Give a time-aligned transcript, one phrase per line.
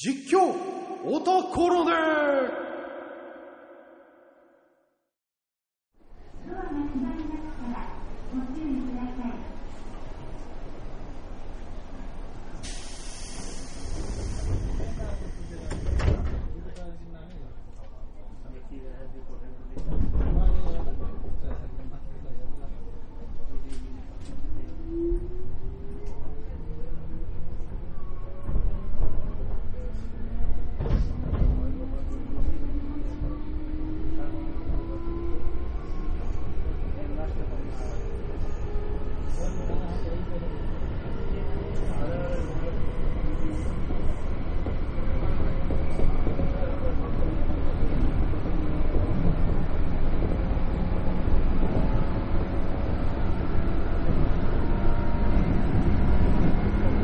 [0.00, 0.54] 実況
[1.04, 1.90] オタコロネ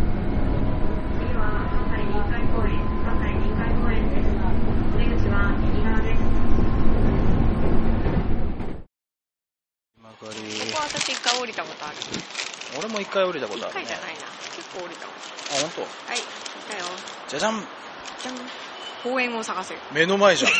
[0.05, 4.27] 次は葛西臨海公園、葛西臨海公園です。
[4.98, 6.18] 出口は右側です。
[9.96, 10.37] 今かり
[10.70, 11.96] ここは私一回降りたことある。
[12.78, 14.20] 俺も一回降りたことあるね一回じゃないな。
[14.57, 15.10] 結構降りたあ
[15.62, 15.80] 本当？
[15.82, 16.23] はい、来
[16.70, 16.84] たよ。
[17.29, 17.60] じゃじゃん
[18.23, 18.34] じゃん。
[19.02, 19.74] 公園を探せ。
[19.93, 20.52] 目の前じゃん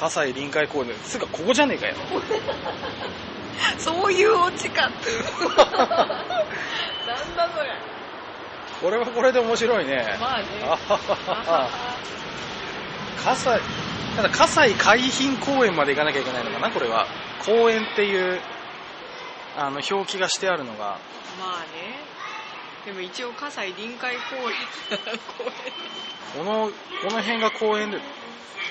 [0.00, 1.94] 葛西臨海公園つうかここじゃねえかよ
[3.78, 5.22] そういうオチかっていう。
[5.22, 5.68] なん
[7.36, 7.70] だそれ。
[8.82, 10.46] これはこれで面白いねまあね。
[13.22, 13.62] 葛西
[14.16, 17.06] ただ葛西海浜公園まで行かなきゃいけないのかなこれは
[17.44, 18.40] 公園っていう
[19.60, 20.98] あの表記がしてあるのが。
[21.38, 22.00] まあね。
[22.86, 24.54] でも一応葛西臨海公園。
[25.36, 25.50] 公園
[26.34, 27.98] このこの辺が公園で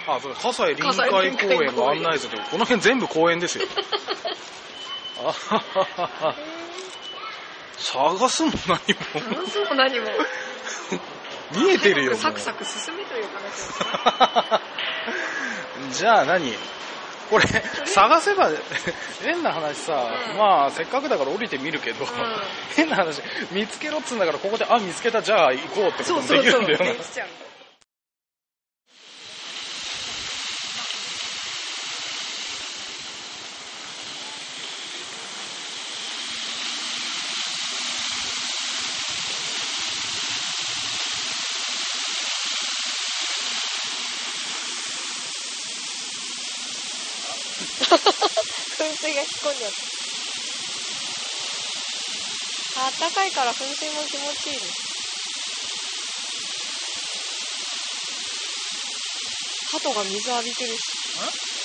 [0.07, 2.57] あそう葛西臨海公園の案内図でこ。
[2.57, 3.65] の辺全部公園ですよ。
[5.21, 5.59] あはは
[5.95, 6.07] は。
[6.07, 6.35] は
[7.77, 9.35] 探すも何も。
[9.35, 10.07] なんそう何も。
[11.55, 14.59] 見えてるよサクサク進めという話。
[15.99, 16.51] じゃあ何？
[17.29, 17.45] これ
[17.85, 18.49] 探せば
[19.21, 20.37] 変な話さ、うん。
[20.37, 22.07] まあせっかくだから降りてみるけど、ん。
[22.75, 26.43] 変な話見つけろっつうんだからここであ見つけたじゃあ行こうってこともでそうそうそう。
[26.43, 26.85] きるんだよな。
[26.85, 27.27] できちゃう。
[27.27, 27.48] んだ
[49.37, 49.89] 噴水が引っ込んじゃった。
[52.81, 54.89] あったかいから噴水も気持ちいいです。
[59.71, 60.81] 鳩が水浴びてるし。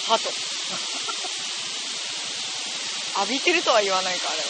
[0.06, 0.32] 鳩。
[3.16, 4.44] 浴びてるとは言わないか、あれは。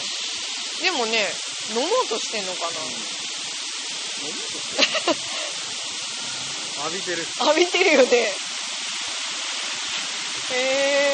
[0.80, 1.34] でもね、
[1.70, 2.68] 飲もうとしてんのか
[6.84, 8.16] 浴びてるな浴びてるよね。
[10.50, 11.13] へえ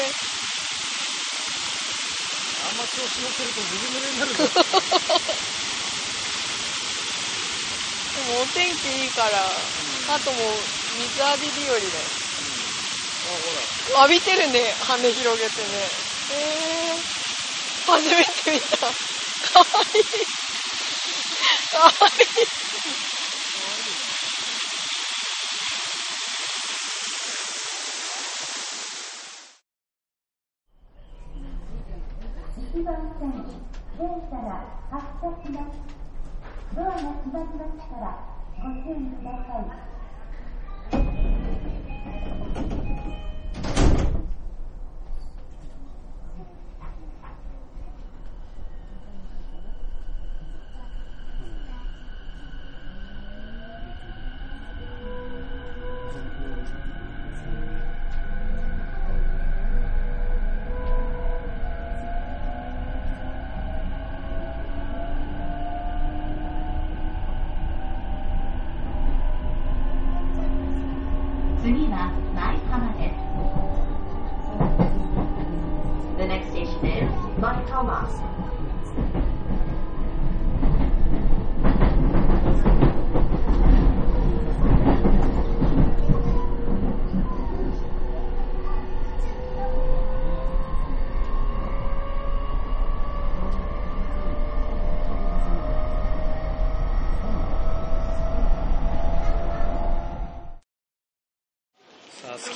[2.91, 4.43] 調子乗ってるとずぶ濡れになるぞ
[8.11, 9.47] でもお天気いいから、
[10.07, 10.37] 鳩も
[10.99, 11.89] 水浴び日和だよ。
[13.95, 15.67] 浴びてるね、羽広げてね。
[16.31, 16.99] へー。
[17.85, 18.77] 初めて見た。
[18.77, 19.65] かわ
[19.95, 20.03] いい。
[21.71, 23.10] かわいい。
[32.73, 33.33] 1番線、
[33.97, 35.75] 電車が発車します。
[36.73, 38.17] ドアが閉まりましたら
[38.63, 39.61] ご注意ください。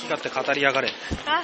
[0.06, 0.90] き勝手語りやがれ。
[1.26, 1.42] あ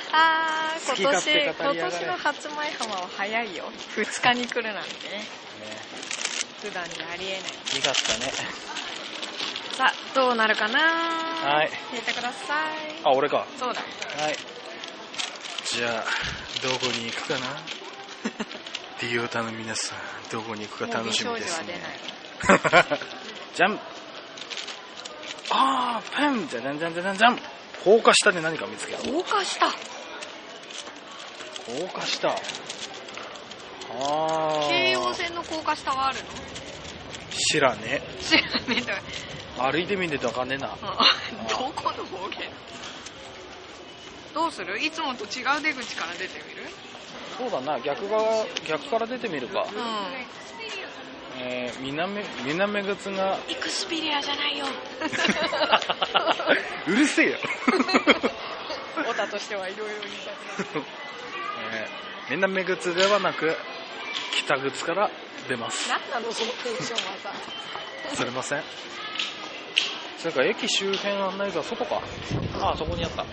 [0.86, 3.64] 今年、今年の初舞浜は早いよ。
[3.96, 4.90] 2日に来るなんて。
[5.10, 5.18] ね。
[5.18, 5.26] ね
[6.62, 7.40] 普段じゃありえない。
[7.42, 8.32] 好き勝手ね。
[9.76, 10.78] さあどうなるかな？
[10.78, 11.70] はい。
[11.90, 13.00] 入れてください。
[13.04, 13.38] あ俺か。
[13.38, 13.80] はそうだ。
[13.80, 13.84] い。
[15.74, 16.04] じゃあ
[16.62, 17.46] どこに行くかな？
[19.02, 19.98] リオタの皆さん
[20.30, 21.80] どこに行くか楽しみですね。
[22.40, 23.00] 少女は出ない。
[23.56, 23.80] じゃん
[25.50, 26.48] あーペン。
[26.48, 27.40] じゃじゃんじゃんじゃんじゃん
[27.84, 29.02] 高架下で何か見つけた？
[29.02, 29.66] 高架下。
[31.66, 32.28] 高架下。
[32.28, 32.34] あ
[33.90, 36.24] あ京葉線の高架下があるの？
[37.30, 38.82] 知らね知らねえ
[39.58, 40.68] と歩いてみんでとわかんねえな。
[40.68, 40.76] うん。
[41.48, 42.48] どこの方言？
[44.34, 44.78] どうする？
[44.78, 46.68] いつもと違う出口から出てみる？
[47.36, 47.80] そうだな。
[47.80, 49.64] 逆側逆から出てみるか、う
[51.38, 53.36] えー、南南口が。
[53.36, 54.66] んエクスペリアじゃないよ。
[56.86, 57.38] うるせえよ、
[59.08, 60.86] オタとしてはいろいろ言いたくなる
[61.72, 63.56] えー、南口ではなく
[64.32, 65.10] 北口から
[65.48, 65.88] 出ます。
[65.88, 67.32] 何なのそのテンションはさ。
[68.14, 68.62] すみません。
[70.18, 72.00] それから駅周辺案内図は外か。
[72.60, 73.24] ああそこにあった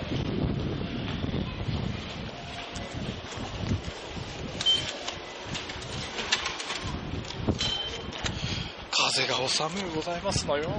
[9.20, 10.64] 風がお寒いございますのよ。
[10.64, 10.72] 寒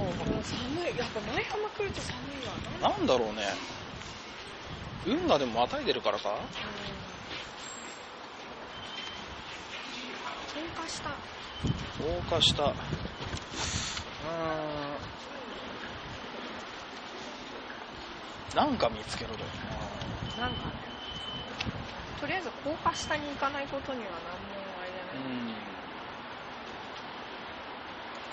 [0.81, 0.97] い。
[0.97, 2.97] やっぱ前浜来ると寒いわな。
[2.97, 3.43] なんだろうね。
[5.05, 6.39] 運河でもまたいでるからか
[10.75, 11.09] 高架下
[12.29, 12.71] 高架下うー
[18.53, 18.55] ん。
[18.55, 19.45] なんか見つけろだよ
[20.39, 20.73] なんかね。
[22.19, 24.19] とりあえず高架下に行かないことには何も
[24.81, 25.70] あれじゃない、なうん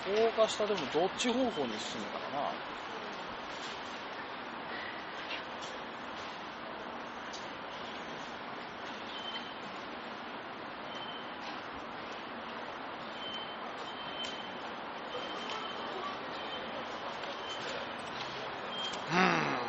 [0.05, 2.53] 高架下でもどっち方向に進むからな。
[19.11, 19.59] うん。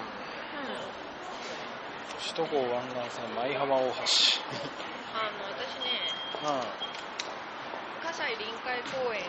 [2.21, 3.87] 首都高湾岸線舞浜大橋
[5.13, 5.91] あの私ね
[8.03, 9.23] 葛西臨海公園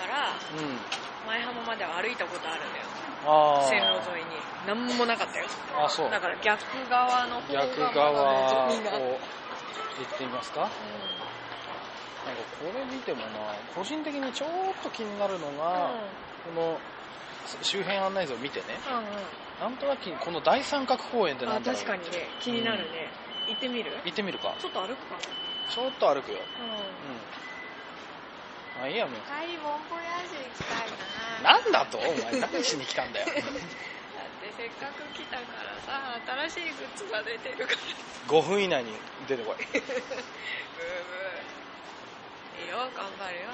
[0.00, 2.84] からうん前浜までは歩いたことあるんだよ。
[3.26, 4.36] ああ線路沿いに。
[4.66, 5.46] 何もなかったよ。
[5.76, 6.10] あそう。
[6.10, 9.18] だから逆側の方が逆側を行
[10.02, 10.60] ってみますか？
[10.60, 13.26] なんかこれ見てもな
[13.74, 14.48] 個人的にちょっ
[14.82, 15.92] と気になるのが、
[16.44, 16.78] この
[17.62, 18.66] 周辺案内図を見てね。
[18.88, 19.04] うんうん。
[19.04, 19.06] うん
[19.60, 21.82] なんとなくこの大三角公園ってなあんだろう？
[21.84, 22.28] 確かにね。
[22.40, 23.12] 気になるね、
[23.46, 23.92] 行ってみる？
[24.06, 24.54] 行ってみるか。
[24.58, 25.16] ちょっと歩くか
[25.68, 26.38] ちょっと歩くよ。
[26.58, 26.70] なうん。
[26.72, 26.80] うん
[28.82, 29.20] あいいやもう。
[29.20, 30.88] 帰りモンポリアージュ行きたい
[31.44, 31.60] な。
[31.60, 31.98] なんだと？
[31.98, 33.26] お前何しに来たんだよ。
[33.26, 33.42] だって
[34.56, 37.78] せっかく来たからさ新しいグッズが出てるから
[38.28, 38.92] 5分以内に
[39.28, 39.56] 出てこい。
[39.72, 40.00] ブーブー。
[42.64, 43.48] いいよ頑張るよ。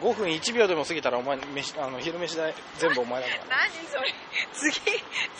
[0.00, 3.56] 5分1秒でも過ぎたらお前飯あの昼飯代全部お前だから。
[3.58, 4.14] 何それ。
[4.54, 4.80] 次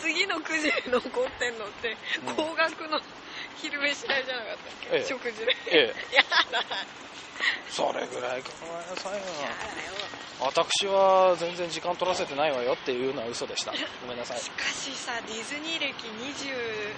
[0.03, 1.97] 次の9時で残ってんのって
[2.27, 2.35] うん。
[2.35, 3.01] 高額の
[3.57, 5.57] 昼飯代じゃなかったっけ、ええ食事で。
[5.67, 6.15] ええ。
[6.17, 6.65] やだ
[7.71, 9.21] それぐらい考えなさいよ。
[10.41, 13.73] 私は全然時間取らせてないわよっていうのは嘘でした。
[14.03, 14.39] ごめんなさい。
[14.39, 16.95] しかしさディズニー歴20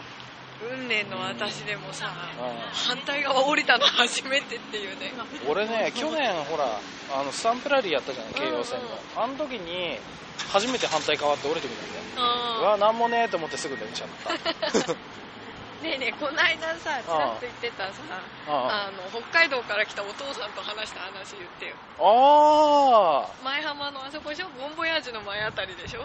[0.71, 2.41] 運年の私でもさ、う
[2.73, 5.09] 反対側降りたの初めてっていうね。
[5.11, 6.81] ん俺ね去年ほら
[7.15, 9.99] あのスタンプラリーやったじゃない京葉線の、うんうんあの時に
[10.49, 12.03] 初めて反対側って降りてみたんだよ。
[12.17, 14.95] うあわなんもねえと思ってすぐ電車乗った
[15.83, 17.93] ねえねえこないださちらっと言ってたさ
[18.49, 18.91] ああ。
[18.93, 23.45] の北海道から来たお父さんと話した話言ってよああ。
[23.45, 24.47] 前浜のあそこでしょ？
[24.59, 26.05] ボンボヤージュの前あたりでしょ？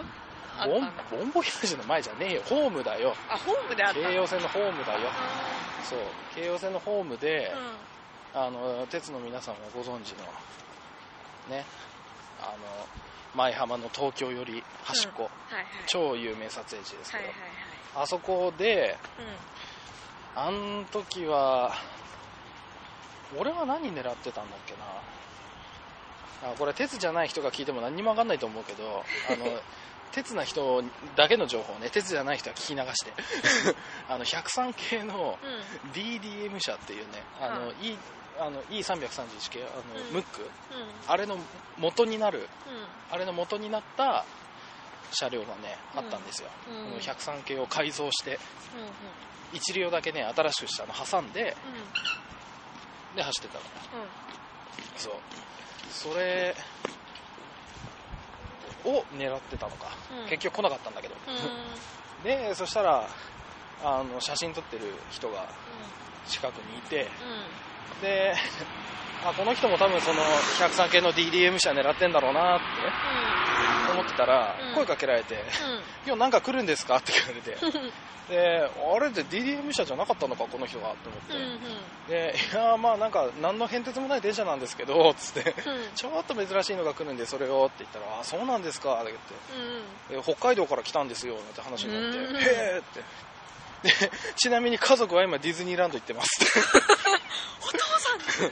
[0.58, 2.42] あボンあボンボヤージュの前じゃねえよ。
[2.48, 3.14] ホームだよ。
[3.30, 5.08] あホームであった京葉線のホームだよ。
[5.10, 5.98] あそう。
[6.34, 8.46] 京葉線のホームでー、うん。
[8.46, 10.24] あの鉄の皆さんがご存知の
[11.56, 11.64] ね。
[12.40, 12.52] あの
[13.34, 15.66] 舞浜の東京より端っこ、はいはい。
[15.86, 17.34] 超有名撮影地ですけど、はいはい
[17.96, 18.96] あそこではい
[20.34, 21.72] あん時は
[23.36, 24.78] 俺は何狙ってたんだっけな。
[26.50, 29.60] あこれ鉄じゃない人が聞いても何にも分かんないと思うけどあの
[30.12, 30.84] 鉄な人
[31.16, 33.12] だけの情報をね鉄じゃない人は聞き流して。
[34.08, 35.90] あの103系のうん。
[35.92, 37.98] DDM 車っていうねあの、は E
[38.38, 39.66] あの E331 系あ
[39.98, 40.12] の、うん。
[40.12, 40.42] ムック。
[40.42, 40.48] うん。
[41.08, 41.36] あれの
[41.76, 42.46] 元になるうん。
[43.10, 44.24] あれの元になった
[45.12, 46.90] 車両がね、あったんですよ、うん。
[46.90, 48.38] この103系を改造して
[49.52, 51.56] 1両だけね新しくしたの挟んで
[52.02, 53.64] うんで走ってたの。
[54.02, 54.08] うん。
[54.96, 55.12] そう。
[55.90, 56.54] それ
[58.84, 59.88] を狙ってたのか、
[60.22, 60.28] うん。
[60.28, 62.22] 結局来なかったんだけど、うん。
[62.24, 63.08] でそしたら
[63.82, 65.46] あの写真撮ってる人が
[66.26, 67.08] 近くにいて
[67.96, 68.00] うん。
[68.02, 68.34] で
[69.24, 72.64] あこの人も多分その103系の DDM 車狙ってんだろうなって
[73.92, 74.74] 思ってたら、うん。
[74.74, 75.36] 声かけられて、
[76.06, 76.96] 今日なんか来るんですか？
[76.98, 77.56] って聞かれて、
[78.30, 81.34] で、あれって DDM 社じゃなかったのか、この人が、と思って。
[81.34, 81.60] うんうん。
[82.08, 85.88] で、いやーまあなんか、何の変哲もない電車なんですけど、つって、うん。
[85.94, 89.34] ちょっと珍しいのが来るんで、それをって言ったら、あ、そうなんですか、って言って。
[90.12, 93.00] うんで北海道から来たんですよなんて話になって、うんへえって。
[93.82, 96.28] でちなみに家族は今ディズニーランド行ってます。
[97.62, 98.14] お父さ
[98.46, 98.50] ん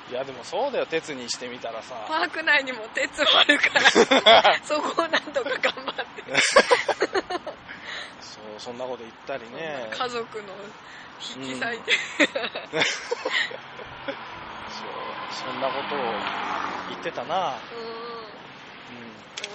[0.08, 1.96] ていやでもそうだよ鉄にしてみたらさ。
[2.08, 3.70] パーク内にも鉄もあるか
[4.24, 6.24] ら そこをなんとか頑張って。
[8.20, 9.90] そうそんなこと言ったりね。
[9.92, 10.54] 家族の
[11.38, 11.92] 引き裂いて、
[12.28, 12.86] そう
[15.30, 16.00] そんなことを
[16.90, 17.60] 言ってたな。
[17.96, 18.01] うん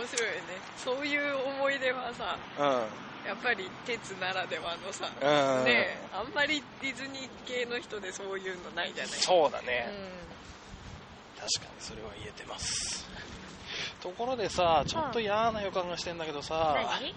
[0.07, 0.41] 面白いよね。
[0.77, 2.69] そういう思い出はさうん。
[2.69, 2.85] うん
[3.27, 5.65] やっぱり鉄ならではのさ、うん。
[5.65, 9.13] ねえあんまりディズニー系の人でそういうのないじゃない？
[9.19, 9.91] そうだうね、
[11.35, 13.05] 確かにそれは言えてます。
[14.01, 17.13] ところでさちょっと嫌な予感がしてんだけどさ、何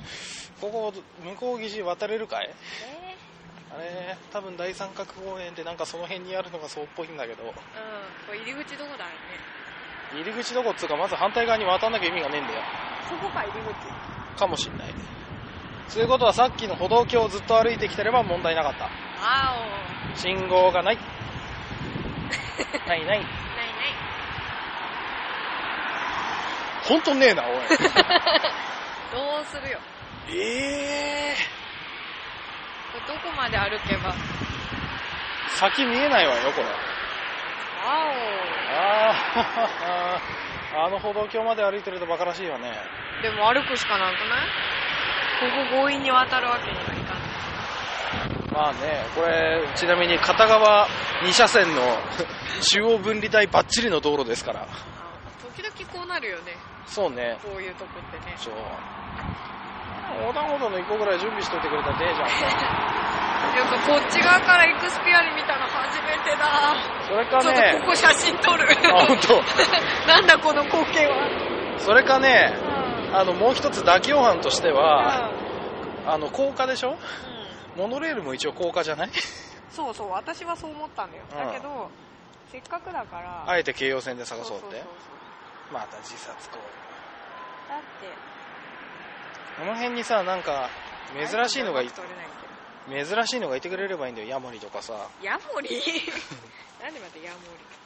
[0.59, 0.93] ここ
[1.23, 2.49] 向こう岸渡れるかい？
[2.49, 3.15] え
[3.71, 7.43] あれ多分大三角公園ってなんかその辺にあるのがそうっぽいんだけど。
[7.43, 7.53] ーうん。
[7.53, 7.61] こ
[8.33, 9.58] れ入り口どこだろうね
[10.13, 12.61] 入り口どこっつうかまず反対側に渡んなきゃ意味がねえんだよ。
[13.07, 14.39] そこか入り口。
[14.39, 14.93] かもしんない
[15.87, 18.89] そういうことはさっきの歩道橋をずっと歩いてきてれば問題なかった。
[19.21, 19.55] あ
[20.15, 20.97] 信号がない。
[22.87, 23.19] ないない。
[23.19, 23.25] おないない。
[26.87, 27.51] 本当ねえなおい。
[29.13, 29.79] どうするよ。
[30.29, 31.35] ええ
[32.91, 34.13] これどこまで歩けば。
[35.55, 36.98] 先見えないわよこれ
[37.81, 39.11] あ
[39.55, 40.21] あ
[40.75, 42.71] ああの歩道橋まで歩いてるとバカらしいよね。
[43.19, 44.47] おでも歩くしかなくない？
[45.39, 47.01] ここ強引に渡るわけにはいかない
[48.51, 50.87] まあねこれちなみに片側
[51.23, 51.81] 2車線の
[52.61, 54.61] 中央分離帯バッチリの道路ですから。
[54.61, 54.65] あ
[55.55, 56.57] 時々こうなるよね。
[56.85, 57.37] そうね。
[57.43, 58.33] こういうとこってね。
[58.37, 58.53] そう。
[60.21, 62.27] 横断歩道の1個ぐらい準備しといてくれたらねえじゃん
[63.57, 66.75] やっぱこっち側からエクスピアリ見たの初めてだ。
[67.07, 68.67] それかちょっとねここ写真撮る。
[68.93, 69.41] あ本当。
[70.07, 71.15] なんだこの光景は。
[71.79, 72.53] それかね
[73.09, 73.15] うん。
[73.15, 75.29] あのもう一つ妥協案としては
[76.05, 76.11] うん。
[76.11, 76.97] あの高架でしょ？
[77.75, 77.81] うん。
[77.81, 79.09] モノレールも一応高架じゃない？
[79.71, 81.23] そうそう私はそう思ったんだよ。
[81.31, 81.37] うん。
[81.47, 81.89] だけど
[82.51, 84.83] せっかくだからあえて京葉線で探そうって？
[85.71, 86.61] また自殺行為。
[87.69, 88.07] だって
[89.59, 90.69] この辺にさなんか
[91.29, 92.48] 珍しいのがい撮れないけど
[92.89, 94.27] 珍しいのがいてくれればいいんだよ。
[94.27, 95.07] ヤモリとかさ。
[95.23, 95.69] ヤモリ？
[96.81, 97.37] なんでまたヤモ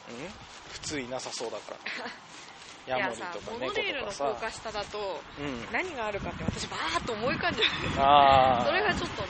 [0.10, 0.29] うん？
[0.72, 1.77] 普通いなさそうだから。
[2.98, 5.67] リヤモリいやさとか猫モノレールのとかさ高架下だとうん。
[5.72, 8.00] 何があるかって私バーッと思い浮かんじゃう。
[8.05, 9.29] ああそれがちょっとね。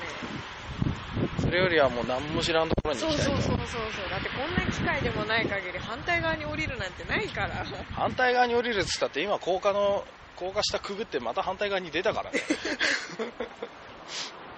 [1.39, 4.09] それよりはもう何も知らんところにそう行きたいとそうそうそうそう。
[4.09, 7.65] だってこんな機会でもない限り反対側に降りるなんてないから。
[7.93, 10.03] 反対側に降りるっつったって今高架の
[10.35, 12.41] 高架下くぐってまた反対側に出たからね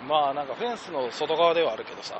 [0.08, 2.16] まあなんかフェンスの外側ではあるけどさ。
[2.16, 2.20] う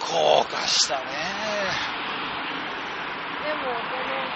[0.00, 1.02] 高架下ね。
[1.02, 1.04] ん
[3.42, 4.28] でもこの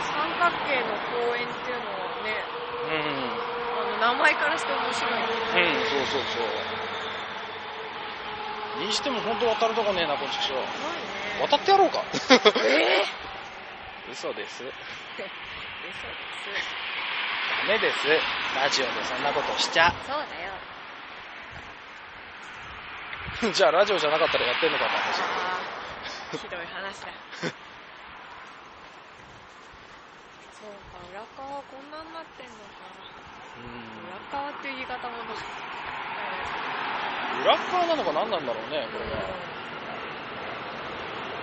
[0.00, 2.48] 三角形の公園っていうのはね
[2.84, 3.40] うん。
[3.78, 5.18] あの名前からして面白いね。
[5.54, 6.44] うんそうそうそう。
[8.86, 10.68] にしても本当渡るとこねえなこっちしょないね。
[11.40, 12.04] 渡ってやろうか。
[12.64, 13.04] え
[14.10, 14.64] 嘘です。
[14.64, 14.72] ー、嘘
[17.66, 17.96] ダメです。
[18.56, 19.92] ラジオでそんなことしちゃ。
[20.06, 20.22] そうだ
[23.48, 23.52] よ。
[23.54, 25.22] じゃあラジオじゃなかったらやってんのかって話。
[26.42, 27.08] ひどい話だ。
[30.52, 32.62] そうか裏側はこんなになってんのか
[34.32, 35.36] 裏側っていう言い方もどう？
[35.36, 35.38] う
[37.40, 39.18] ん裏側なのか何なんだろうねこれは、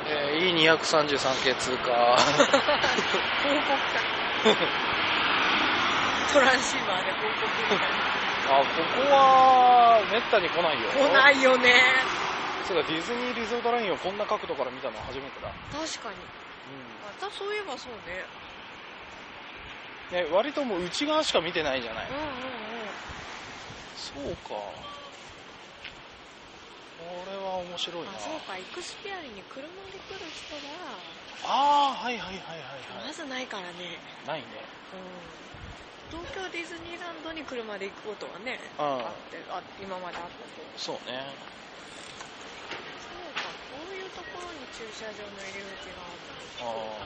[0.05, 1.91] えー、E233 系通過
[3.43, 3.99] 報 告か
[6.33, 8.09] トランシーバーで報告みたい
[8.49, 10.89] あここはめったに来ないよ。
[10.89, 11.73] な来ないよね。
[12.65, 16.17] そうだディズニーリゾートラインをこんな角度から見たのは初めてだ、確かに。
[17.05, 18.25] またそういえばそうね。
[20.13, 22.33] うんね、割ともう内側しか見てないじゃない、うんうんうん。
[23.93, 24.49] そうか。
[24.49, 24.73] こ
[27.29, 28.11] れは面白いな。
[28.11, 29.61] あそうかエクスピアリに車
[29.93, 30.57] で来る人
[31.45, 32.59] ああはいはいはいはい
[32.89, 34.01] はがまずないからね。
[34.25, 34.45] いないね。
[34.93, 35.58] うん
[36.09, 40.67] 東京ディズニーランドに車で行くことはねうんあってあ今まであったけど。
[40.77, 41.21] そうね。
[43.01, 47.05] そうかこういうところに駐車場の入り口があるあ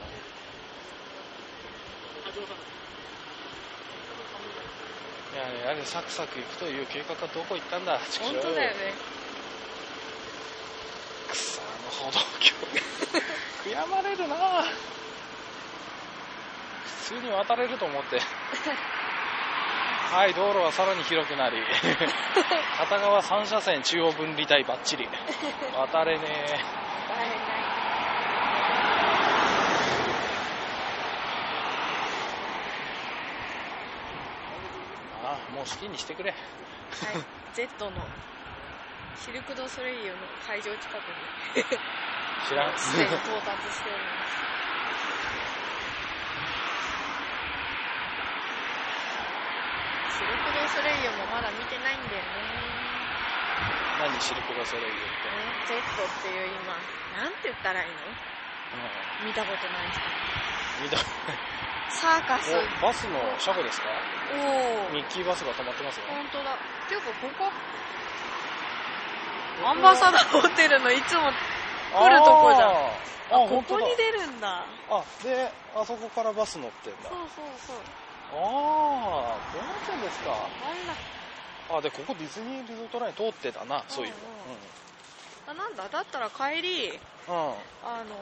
[5.34, 7.98] いやいやサクサク行くという計画はどこ行ったんだ？
[8.20, 8.94] 本当だよね。
[11.90, 12.54] 歩道橋。
[13.68, 14.36] 悔やまれるな
[17.04, 18.18] 普通に渡れると思って。
[20.10, 21.58] はい道路はさらに広くなり。
[22.78, 25.06] 片側3車線中央分離帯バッチリ。
[25.76, 26.60] 渡れねえ。
[35.24, 36.30] ああもう好きにしてくれ。
[36.30, 36.40] はい、
[37.52, 37.92] Z の
[39.22, 40.94] シルク・ドゥ・ソレイユの会場近く
[41.58, 41.64] に。
[42.48, 42.70] 知らん。
[42.70, 44.53] 到達しております。
[50.24, 52.32] シルク・ドゥ・ソレイユもまだ見てないんだよね。
[54.00, 55.36] 何シルク・ドゥ・ソレイユって、ね
[55.68, 55.84] Z っ
[56.24, 56.72] ていう今、
[57.20, 57.98] なんて言ったらいいの？
[59.28, 60.00] 見たことない人。
[60.82, 60.96] 見た
[61.92, 62.56] サーカス。
[62.56, 63.86] おバスの車庫ですか？
[64.32, 64.96] おお。
[64.96, 66.56] ミッキーバスが止まってますよ本当だ。
[66.88, 67.28] ていうか、こ
[69.60, 72.70] こ、アンバサダーホテルのいつも来るとこじゃん。
[73.30, 74.66] あここに出るんだ。
[74.90, 77.76] あであそこからバス乗ってんだそうそうそう。
[78.32, 78.38] ああ
[79.52, 80.32] こうなってんですか？
[81.76, 84.12] あでここディズニーリゾートライン通ってたなそういう
[85.48, 85.88] あ、なんだ？
[85.88, 86.88] だったら帰り、
[87.28, 87.54] うんうん
[87.84, 88.14] あの、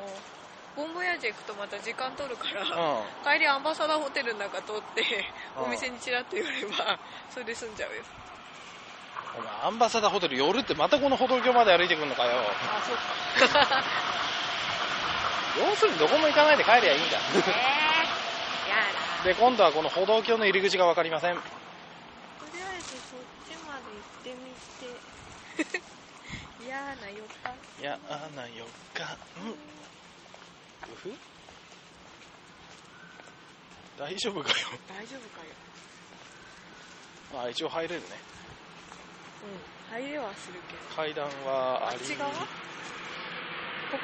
[0.76, 5.02] ボンボヤージュ行くとまた時間取るから、うん帰りアンバサダーホテルの中通って、
[5.58, 6.98] うんお店にちらっと寄れば、
[7.30, 8.02] それで済んじゃうよ。
[9.38, 12.92] お前アンバサダーホテル寄るってまたこの歩道橋まで歩いてくんのかよあ、そ
[13.44, 13.82] うか。
[15.58, 17.81] 要するにどこも行かないで帰りゃいいんだえー。
[19.24, 21.40] で今度はこの歩道橋の入り口が分かりませんと
[22.52, 24.52] りあえずそっちまで行ってみ
[25.72, 25.80] て。
[26.64, 27.52] 嫌な予感。
[27.80, 28.64] いやあな予
[28.94, 29.06] 感
[30.92, 31.12] うふ
[33.98, 34.54] 大丈夫かよ
[34.88, 35.52] 大丈夫かよ。
[37.44, 38.06] あ一応入れるね
[39.90, 40.00] うん。
[40.02, 40.78] 入れはするけど。
[40.96, 42.30] 階段はありあっち側？
[42.30, 42.36] こ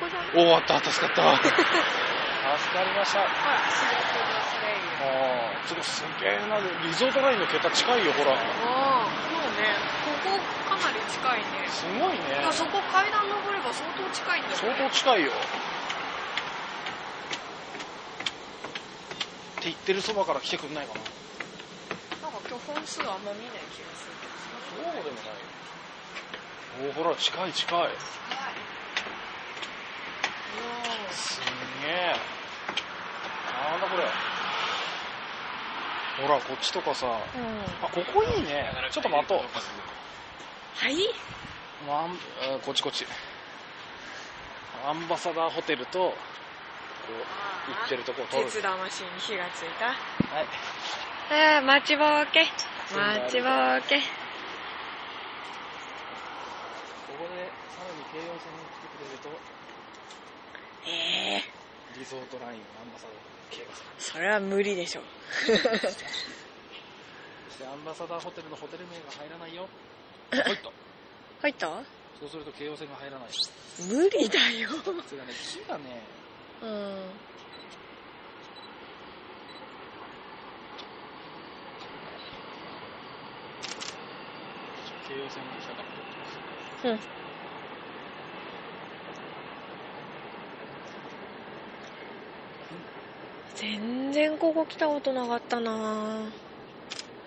[0.00, 1.40] こじゃおおあった助かった
[2.56, 5.04] 助かりましたほら、シルク・ドゥ・ソレイユ。
[5.04, 8.40] ああちょっとすげえなリゾートラインの桁近いよほらあ
[9.04, 9.76] あ、そうね。
[10.00, 11.68] ここかなり近いね。
[11.68, 14.60] すごいねいやそこ階段登れば相当近いんだよ、ね。
[14.64, 15.34] 相当近いよっ
[19.60, 21.00] て言ってるそばから来てくんないかな
[22.22, 24.32] なんか今日本数あんま見ない気がするけど。
[24.72, 25.44] そうでもないよ
[26.96, 27.88] おおほら近い近い
[31.10, 31.44] すん
[31.82, 32.37] げえ
[33.70, 34.04] なんだこれ。
[36.26, 37.06] ほらこっちとかさ。
[37.06, 37.14] うん。
[37.84, 38.72] あここいいね。
[38.90, 39.38] ちょっと待とう。
[39.38, 39.44] は
[40.88, 41.08] い？
[41.88, 42.08] あ
[42.64, 43.06] こっちこっち。
[44.86, 46.14] アンバサダーホテルとこ
[47.08, 48.44] う行ってるとこを撮る。
[48.44, 49.86] 鉄魂に火がついた。
[49.86, 49.92] は
[50.42, 50.46] い。
[51.56, 52.46] ああ、待ちぼうけ。
[52.94, 54.00] 待ちぼうけ。
[54.00, 54.04] こ
[57.18, 59.28] こでさらに京葉線に来てくれると
[60.86, 60.88] え
[61.38, 61.50] え
[61.98, 65.02] リゾートラインアンバサダー京葉線それは無理でしょ。
[65.46, 65.56] そし
[67.58, 69.68] てアンバサダーホテルのホテル名が入らないよ
[70.30, 70.70] 入った？
[71.42, 71.66] 入った？
[72.20, 73.28] そうすると京葉線が入らない
[73.88, 74.68] 無理だよ。
[74.84, 76.02] それがね木がね
[76.62, 77.10] うん。
[85.08, 85.82] 京葉線にしたか？
[85.82, 85.86] っ
[86.82, 86.98] たうん。
[93.56, 96.30] 全然ここ来たことなかったな。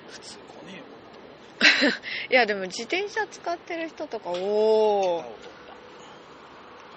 [0.09, 0.81] 普通来ね
[1.83, 1.91] えよ。
[2.31, 4.33] いやでも自転車使ってる人とかお
[5.17, 5.23] お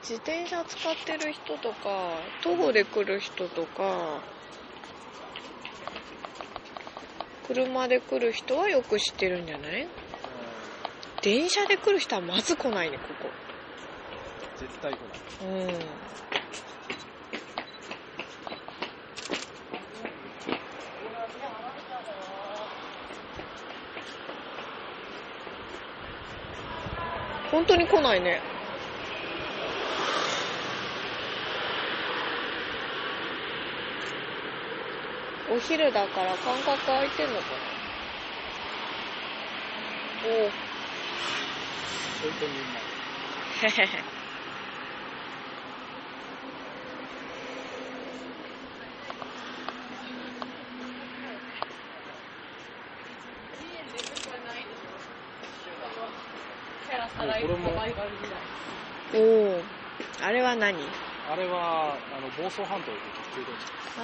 [0.03, 4.21] 自転車使ってる人とか徒歩で来る人とか
[7.47, 9.87] 車で来る人はよく知ってるんじゃない？
[11.23, 13.31] 電車で来る人はまず来ないねここ。
[14.59, 15.01] 絶対来な
[15.47, 15.69] い。
[15.69, 15.79] うん
[27.55, 28.41] 本当に来ないね。
[35.55, 37.47] お昼だから間隔空いてんのかな。
[40.27, 40.51] おお
[43.63, 44.15] へへへ
[57.45, 57.71] これも
[59.15, 59.61] おお
[60.23, 60.79] あれは何？
[61.33, 62.99] あれはあの房総半島で
[63.35, 63.67] 空洞地
[63.99, 64.03] あ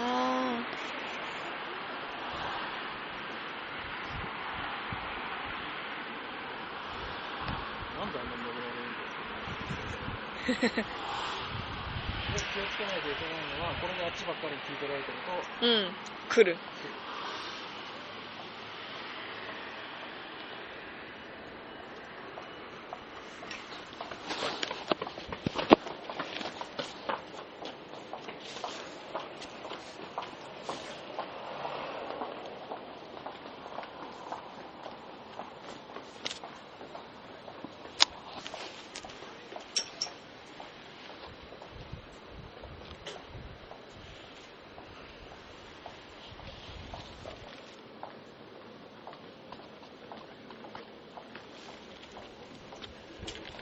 [7.99, 8.99] なんであんなに登られるん
[10.51, 10.91] だ
[12.51, 15.93] 気をつけないといけないのは、これであっちばっかり聞いてられてると、うん。
[16.29, 16.57] 来る。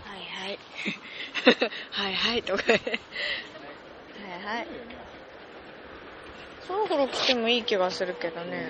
[0.08, 0.58] はいはい。
[1.92, 2.62] はいはいとか。
[2.72, 2.80] はい
[4.44, 4.66] はい。
[6.66, 8.68] そろそろ来てもいい気がするけどね。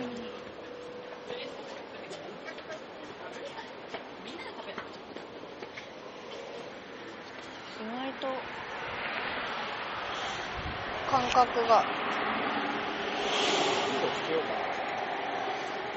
[7.80, 8.28] 意外と
[11.10, 11.76] 感覚が。
[11.76, 11.82] な。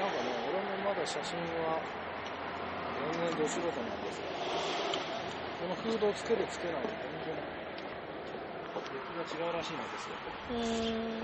[0.02, 1.78] なんかね、俺もまだ写真は、
[3.12, 4.32] 全然ど素人なんですが、
[5.62, 7.38] このフードをつけるつけないで全然、
[8.82, 10.18] 出来が違うらしいのですよ。
[10.50, 11.22] うーん。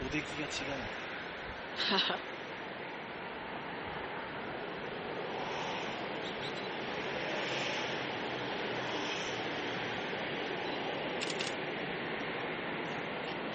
[0.00, 0.72] お出来が違う。
[0.72, 0.88] う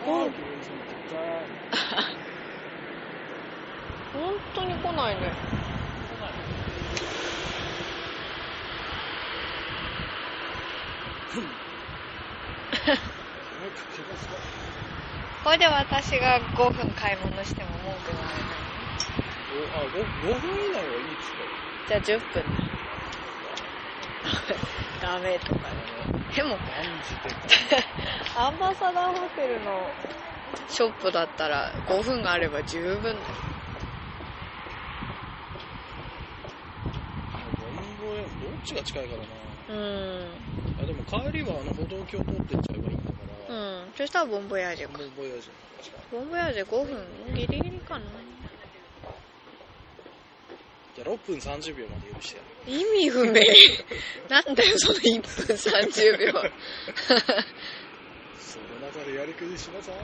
[0.06, 1.42] んあー気分痛い
[4.14, 5.56] 本当に来ないね。
[15.46, 15.68] これで
[16.06, 18.62] 私が5分買い物しても文句言われない。
[19.50, 20.06] おあ 5,
[20.38, 21.34] 5分以内はいいっつっ
[21.90, 22.44] たよじゃあ10分
[25.02, 25.74] ダメとかね。
[26.36, 26.56] でも、で
[28.38, 29.82] アンバサダーホテルの
[30.70, 33.16] ショップだったら5分あれば十分だよ。
[37.58, 39.28] ボンボエどっちが近いからな
[39.70, 40.28] うん。
[40.84, 43.18] あでも帰りはあの歩道橋通ってっちゃえばいいんだか
[43.50, 43.92] ら、うん。
[43.98, 45.00] そしたらボンボヤージュか。
[45.00, 45.52] ボンボヤージュ
[46.12, 48.06] ボンボヤージュ5分ギリギリかな。
[50.96, 53.42] じゃあ6分30秒まで許してやる意味不明。
[54.30, 56.32] なんだよ、その1分30秒。
[58.40, 59.96] その中でやりくりしなさい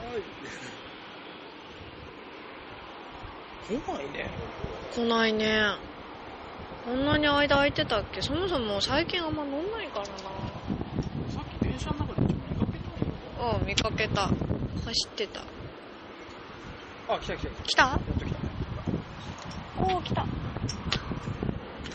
[3.68, 4.28] 来ないね
[4.94, 5.76] 来ないね。
[6.84, 8.20] こんなに間空いてたっけ？
[8.20, 10.16] そもそも最近あんま乗んないからさっ
[11.58, 12.78] き電車の中でちょっと見かけ
[13.38, 13.52] たな。
[13.52, 14.22] うん、見かけた。
[14.84, 15.42] 走ってた。
[17.08, 18.00] あ来た来た来た来た？
[19.78, 20.24] おー、来た。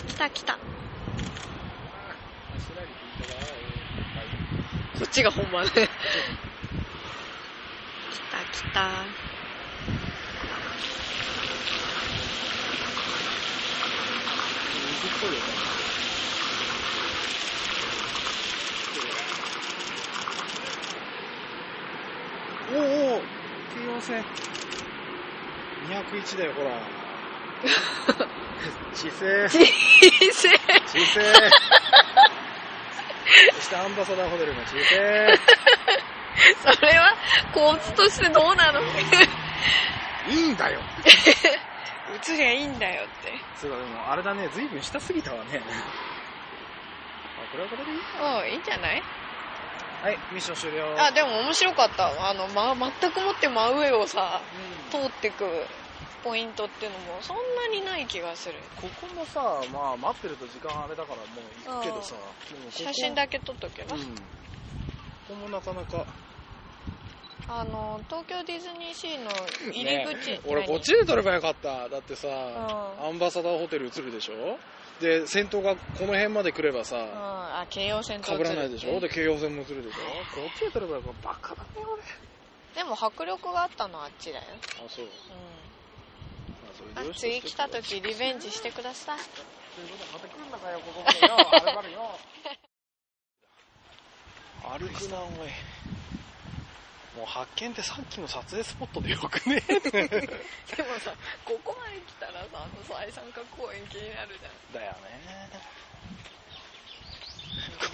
[0.08, 0.54] 来た来た。
[0.54, 0.60] こ
[5.06, 5.72] っちが本番ね。
[5.72, 5.88] 来た
[8.52, 9.06] 来た。
[22.70, 23.22] おおお
[23.74, 24.26] 京王線
[25.88, 26.70] 201だよほら。
[28.94, 29.48] 姿勢。
[29.50, 29.66] 人
[30.32, 30.50] 生。
[30.50, 31.50] 姿勢。
[33.56, 35.40] そしてアンバサダーホテルの姿勢。
[36.76, 37.14] それは
[37.54, 38.82] 構図としてどうなの？
[38.82, 40.80] いいんだよ。
[42.30, 43.34] 映りゃいいんだよって。
[43.56, 45.62] そうかでもあれだね随分下すぎたわね。
[47.38, 48.02] あこれはこれでいいう
[48.50, 49.04] ん、いいんじゃない？
[50.02, 50.96] はいミッション終了。
[51.00, 52.30] あ、でも面白かった。
[52.30, 54.42] あの、ま、全くもって真上をさ、
[54.92, 55.46] 通ってく
[56.24, 58.56] ポイントっていうのもそんなにない気がする。
[58.82, 62.16] ここもさまあ待ってると時間あれだからもう行くけどさ
[62.70, 63.96] 写真だけ撮っとけば。
[63.96, 64.02] うん。
[64.04, 64.12] こ
[65.30, 66.06] こもなかなか。
[67.50, 69.32] あの、東京ディズニーシーの
[69.72, 70.68] 入り口、ね俺何？
[70.68, 71.88] こっちで撮ればよかった。
[71.88, 73.06] だってさ、ん。
[73.08, 74.58] アンバサダーホテル映るでしょ？
[75.02, 79.00] で先頭がこの辺まで来ればうん、さあ、京葉線とかぶらないでしょ？
[79.00, 79.98] でで京葉線も映るでしょ？
[80.36, 82.02] こっちで撮ればよかったバカだね俺。
[82.76, 84.46] でも迫力があったのはあっちだよ。
[84.86, 85.06] あそう。
[85.06, 85.10] う
[86.70, 87.12] あそれん。
[87.12, 89.18] あ、次来た時リベンジしてください。
[89.18, 92.02] ということはまた来るんだかよここまでよ。
[94.80, 95.50] 歩くなおい
[97.18, 99.60] もう発見ってさっきの撮影スポットでよくね。
[99.66, 101.12] でもさ、
[101.44, 104.74] ここまで来たらさ、あの最三角公園気になるじゃん。
[104.74, 105.50] だよね。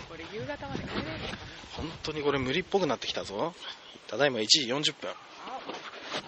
[0.09, 1.37] これ夕方まで帰れるのかな
[1.71, 3.55] 本当にこれ無理っぽくなってきたぞ。
[4.07, 5.15] ただいま1時40分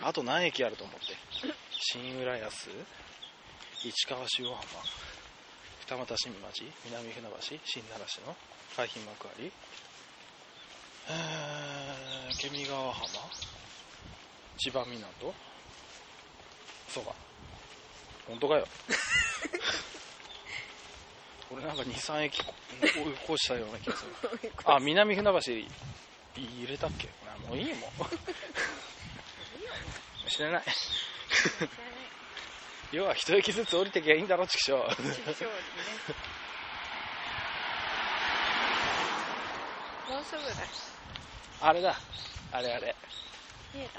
[0.01, 1.17] あと何駅あると思って。
[1.81, 2.69] 新浦安
[3.83, 4.63] 市川塩浜。
[5.81, 6.63] 二俣新町。
[6.85, 7.41] 南船橋。
[7.65, 8.35] 新奈良市の
[8.77, 9.51] 海浜幕張
[12.43, 13.07] えー、ケ川浜？
[14.57, 15.33] 千葉港？
[16.89, 17.13] そうか。
[18.27, 18.67] 本当かよ。
[21.51, 22.91] 俺なんか23駅こ追い
[23.35, 24.11] 越したような気がする。
[24.65, 27.09] あ南船橋入れたっけ？
[27.27, 27.75] あもういいよ。
[27.75, 27.91] も
[30.27, 30.63] う知らない。
[32.91, 34.95] 要は一駅ずつ降りてきゃいいんだろちくしょう。
[34.95, 35.35] そうですね
[40.09, 40.49] もうすぐだ
[41.65, 41.95] あれだ。
[42.51, 42.95] あれあれ。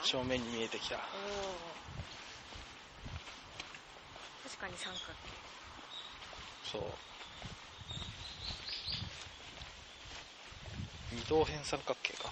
[0.04, 0.98] 正面に見えてきた。
[4.44, 5.02] 確かに三角
[6.62, 6.82] そう。
[11.12, 12.30] 二等辺三角形か。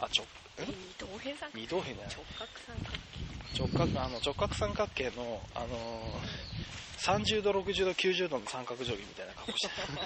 [0.00, 0.24] あちょ
[0.58, 6.42] うん二等辺三角二等辺じゃない直角三角直角あの直角三角形の、あのー
[7.02, 9.68] 30度60度90度の三角定規みたいな格好して。
[9.68, 9.98] る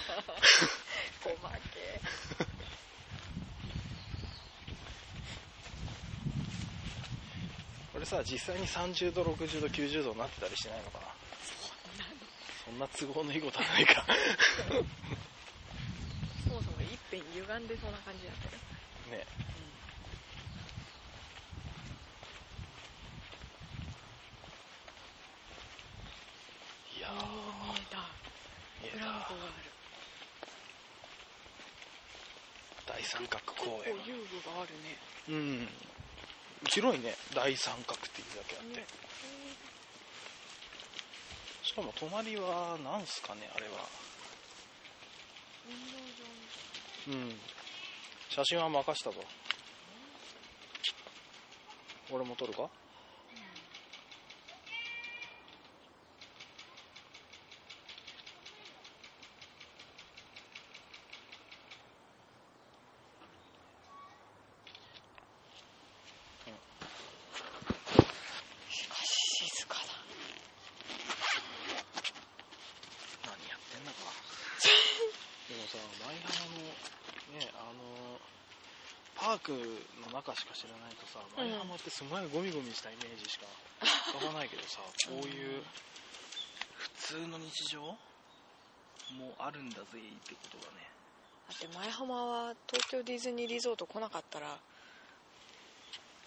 [1.36, 1.36] 細
[2.40, 2.55] け
[7.96, 11.06] これさ実際に30度60度90度になってたりしないのかな？
[12.66, 14.04] そんな都合のいいことはないか。
[16.46, 19.16] そもそも一辺歪んでそうな感じだったよ。
[19.16, 19.24] ね。
[26.98, 27.80] いやおおー。
[27.80, 27.96] 見えた。
[28.92, 29.72] ブランコがある。
[32.84, 35.00] た大三角公園結構遊具があるね。
[35.30, 35.68] うん
[36.68, 37.14] 広いね。
[37.34, 38.84] 大三角っていうだけあって、
[41.62, 43.72] しかも隣は何すかねあれは。
[47.08, 47.40] 運動場うん。
[48.28, 49.16] 写真は任したぞ。
[52.12, 52.68] 俺も撮るか
[68.70, 68.88] し
[69.50, 69.80] 静かだ
[73.24, 73.96] 何やってんのか
[75.48, 76.66] でもさ舞浜の
[77.38, 78.18] ねあの
[79.14, 81.50] パークの中しか知らないとさうん。
[81.50, 83.46] 舞浜ってすごいゴミゴミしたイメージしか
[84.14, 85.64] 浮かばないけどさ こういう
[86.74, 89.92] 普通の日常もあるんだぜっ
[90.26, 90.90] てことがね。
[91.48, 94.58] だって前浜は東京ディズニーリゾート来なかったら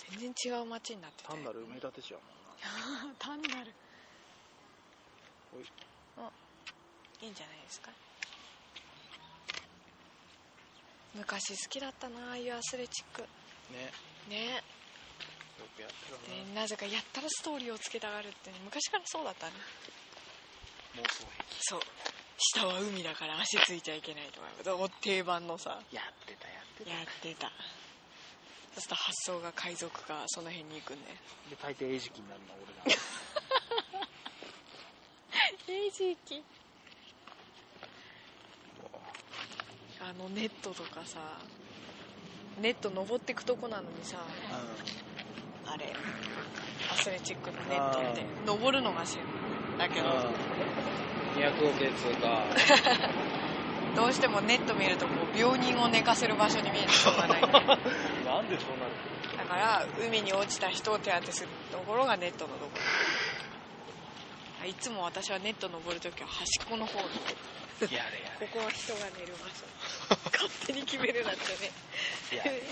[0.10, 3.16] 全然違う街になってたよ単なる埋め立て地やもんな。
[3.20, 3.74] 単なる。
[5.56, 5.66] おい。
[7.22, 7.92] いいんじゃないですか。
[11.14, 13.22] 昔好きだったなああいうアスレチック。
[13.72, 13.92] ね。
[14.30, 14.64] ね
[15.78, 15.86] で
[16.56, 16.68] な。
[16.68, 19.54] ぜかやったらストーリーをつけたがるってね昔からそうだったね。
[20.96, 21.26] な妄想
[21.60, 21.82] そう。
[22.38, 25.80] 下は海だから足ついちゃいけないとかもう定番のさ。
[25.90, 26.90] 癖やってたやってた。
[26.90, 27.48] やってた。
[27.50, 27.54] そ
[28.78, 31.16] うすると発想が海賊かその辺に行くんだよ。
[31.50, 33.00] で大抵餌食になるのは俺だ。
[35.66, 36.44] 平時期
[40.02, 41.20] あのネットとかさ
[42.62, 44.18] ネット登ってくとこなのにさ
[45.72, 45.94] あれ
[46.92, 49.20] アスレチックのネットって登るのがせ
[49.78, 50.10] だけど。
[51.40, 52.44] 200億円通過
[53.96, 57.42] どうしてもネット見るとこう病人を寝かせる場所に見えてしょうがない。
[57.42, 57.48] ね
[58.26, 58.92] なんでそうなる
[59.38, 62.72] だから海に落ちた人を手当てするところがネットのとこ。
[64.62, 67.06] ろいつも私はネット登るときは端っこの方に
[67.82, 68.02] やれや
[68.40, 69.66] ここは人が寝る場所。
[70.34, 71.72] 勝手に決めるなんてね。
[72.32, 72.64] れやれやれ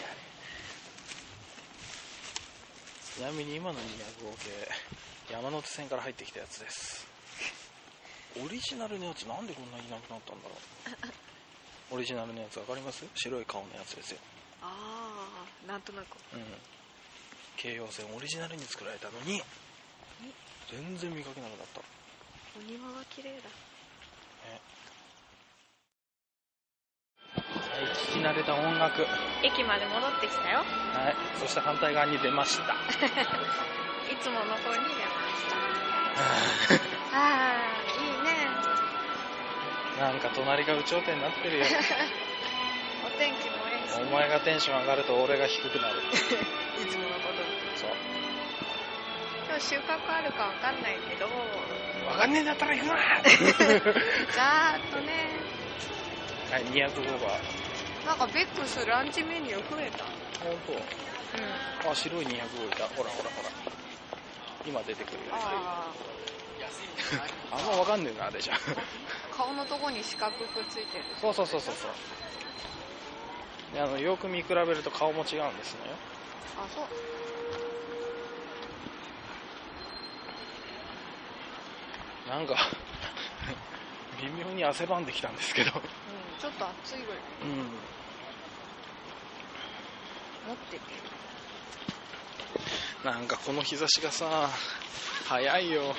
[3.18, 7.08] ちなみに今の200億円山手線から入ってきたやつです。
[8.46, 10.54] オリジナルのやつなんでこんなにいなくなったんだろ
[11.92, 11.98] う。
[11.98, 13.04] オリジナルのやつわかります？
[13.16, 14.20] 白い顔のやつですよ。
[14.62, 16.14] ああなんとなく。
[16.32, 16.46] うん。
[17.58, 19.42] 京葉線オリジナルに作られたのに
[20.70, 21.82] 全然見かけなくなった。
[22.54, 23.50] お庭が綺麗だ。
[23.50, 24.62] は
[28.12, 29.02] き慣れた音楽。
[29.02, 29.08] は
[29.44, 30.64] 駅まで戻ってきたよ。
[30.64, 31.40] い。
[31.40, 32.74] そして反対側に出ました。
[34.12, 35.58] いつもの方に出ました。
[37.18, 38.48] ああいいね。
[40.00, 41.66] なんか隣が有頂天になってるよ。
[43.06, 44.00] お天気もいいし。
[44.00, 46.00] お前がテンション上がると俺が低くなる。
[46.00, 47.80] いつものこと。
[47.80, 47.90] そう。
[49.50, 51.28] 今日収穫あるかわかんないけど。
[52.08, 55.58] わかんねえんだったら行くなざーっとね。
[56.52, 57.67] はい205番
[58.08, 60.06] なんかベックスランチメニュー増えた。
[60.42, 60.60] 本うん。
[61.84, 63.50] 当あ白い205いたほらほらほら。
[64.66, 65.20] 今出てくるよ。
[65.34, 65.92] あ
[67.52, 68.56] あんまわかんねえなあれじゃ。
[68.56, 68.58] あ
[69.36, 71.04] 顔のとこに四角くついてる。
[71.20, 71.92] そうそうそうそうそう。
[73.74, 75.80] であのよく見比べると顔も違うんですね。
[76.58, 76.88] あそう。
[82.30, 82.56] なんか
[84.22, 85.72] 微妙に汗ばんできたんですけど。
[85.76, 85.82] うん
[86.40, 87.18] ちょっと暑いぐらい。
[87.42, 87.68] うん
[90.48, 90.86] 持ってて。
[93.04, 94.50] なんかこの日差しがさ
[95.28, 95.96] 早いよ。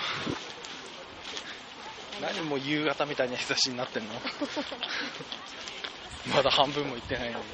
[2.20, 4.14] 何もう夕方みたいな日差しになってんの？
[6.34, 7.44] まだ半分もいってないのに。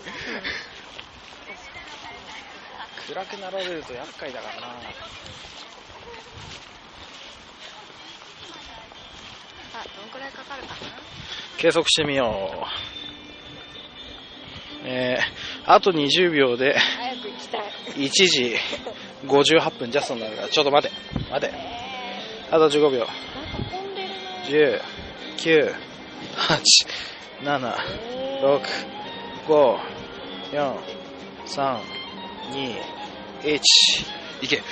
[3.09, 4.69] 暗くなられると厄介だからな。
[9.75, 10.75] あどんくらいかかるかな？
[11.59, 12.67] 計測してみよ
[13.03, 13.04] う
[14.85, 15.23] えー、
[15.65, 17.63] あと20秒で早く行きたい。
[17.97, 18.57] 1時
[19.27, 19.91] 58分。
[19.91, 20.95] ジャストになるからちょっと待て。
[21.31, 21.53] 待て。
[22.51, 22.99] あと15秒。
[22.99, 23.13] なんか
[23.73, 24.81] 混んでるな10、
[25.39, 25.75] 9、
[26.37, 26.61] 8、
[27.43, 27.75] 7、
[28.43, 28.61] 6、
[29.47, 29.79] 5、
[30.53, 30.77] 4、
[31.47, 31.79] 3、
[32.53, 32.77] 2、
[33.43, 33.61] 1、
[34.43, 34.63] いけ。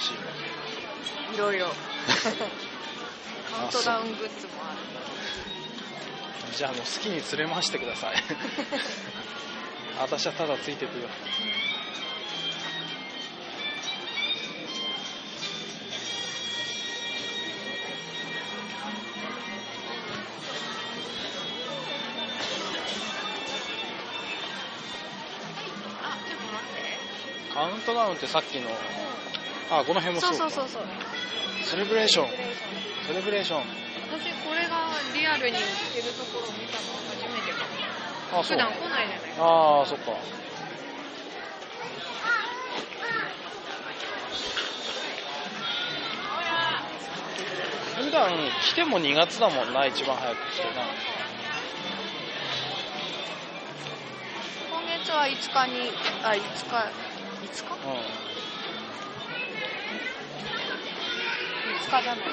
[0.00, 1.34] しいの。
[1.34, 1.66] いろいろ
[3.50, 8.16] カウントダウングッズもあるじゃあもう好きに連れ回してください。
[10.00, 11.08] 私はただついてくよ。
[27.54, 28.70] カウントダウンってさっきの
[29.70, 30.82] あこの辺もそううそうそうそう。
[31.64, 32.28] セレブレーション。
[33.06, 33.60] セレブレーション。
[34.10, 35.62] 私これがリアルに売っ
[35.94, 37.64] てるところを見たのは初めてか
[38.34, 38.40] も。
[38.40, 38.58] あそう。
[38.58, 39.30] 普段来ないじゃない。
[39.38, 40.10] ああそっか。
[47.94, 50.82] 普段来ても2月だもんな一番早く来てな。
[54.68, 55.92] 今月は5日に
[56.24, 56.42] あ5日
[57.46, 57.74] 5日？
[58.24, 58.29] うん
[61.90, 62.30] 5日じゃなる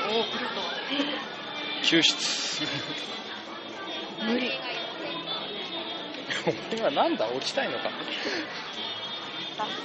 [1.83, 2.65] 救出。
[4.19, 4.51] と無理。
[6.47, 7.27] お前はなんだ？
[7.27, 7.89] 落ちたいのか。
[9.57, 9.77] 脱走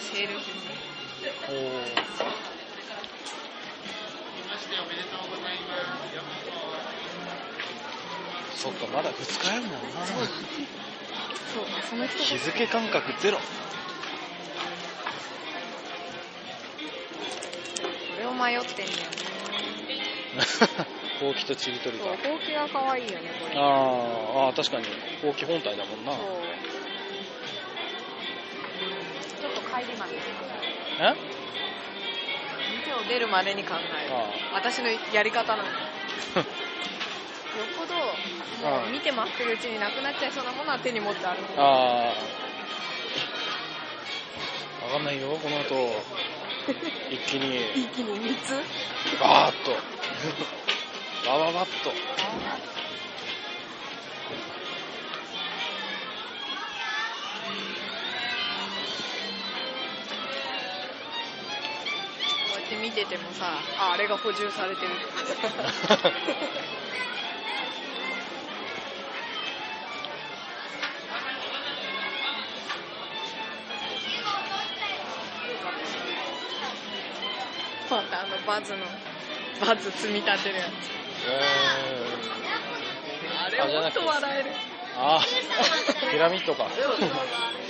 [0.00, 0.54] セール品
[1.48, 1.80] おお
[8.56, 13.38] そっかまだ2日やんだなそうかその人日付感覚ゼロ。
[13.38, 13.42] こ
[18.18, 19.04] れを迷ってんだよね。
[21.20, 22.28] ほうきとちりとりそうか。
[22.28, 23.56] ほうきが可愛いよねこれ。
[23.56, 24.86] あーあー確かに。
[25.22, 26.12] ほうき本体だもんな。
[26.12, 26.24] そう
[31.00, 31.14] え？
[32.84, 34.14] 店を出るまでに考える。
[34.14, 35.68] あ私のやり方なの。
[35.70, 35.74] よ
[36.44, 37.94] っぽど
[38.70, 41.58] もう見て待ってるうちになくなっちゃいそうなものは手に持って歩く。
[41.58, 41.66] ああ。
[44.84, 46.02] わかんないよこの後。
[47.10, 47.70] 一気に。
[47.74, 48.62] 一気に3つ？
[49.18, 49.72] バーッと。
[51.26, 51.92] バババッと
[63.04, 64.88] て見ててもさああれが補充されてる。
[77.92, 78.78] あのバズの
[79.66, 80.68] バズ積み立てるやつ。
[83.46, 84.50] あれあじゃなくてほんと笑える。
[84.96, 85.20] ああ
[86.12, 86.68] ピラミッドか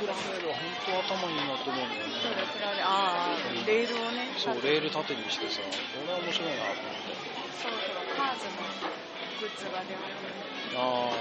[0.00, 4.32] このプラレールは本当頭なと思うんだよそうだね比べああレールをね。
[4.40, 5.68] そうレール縦にしてさこ
[6.08, 7.20] れは面白いなと思って。
[7.60, 8.64] そろそろカーズの
[9.44, 10.24] グッズが出ます
[10.72, 11.12] あ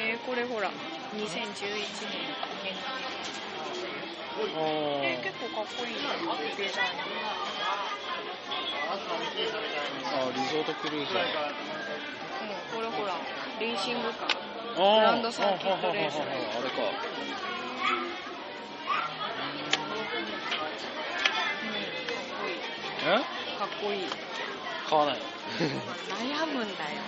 [0.00, 0.72] えー、これほら
[1.12, 1.44] 2011年
[4.56, 7.04] えー、結構かっこいいデザイン
[8.88, 11.28] あリゾートクルーザー。
[11.28, 13.14] うんこれほら
[13.60, 14.43] レーシングカーあー
[14.76, 16.76] グランドサーキットレースあーあーあーあれか
[23.06, 24.06] えかっこいい
[24.88, 25.22] 買わないの
[26.08, 27.02] 悩むんだよ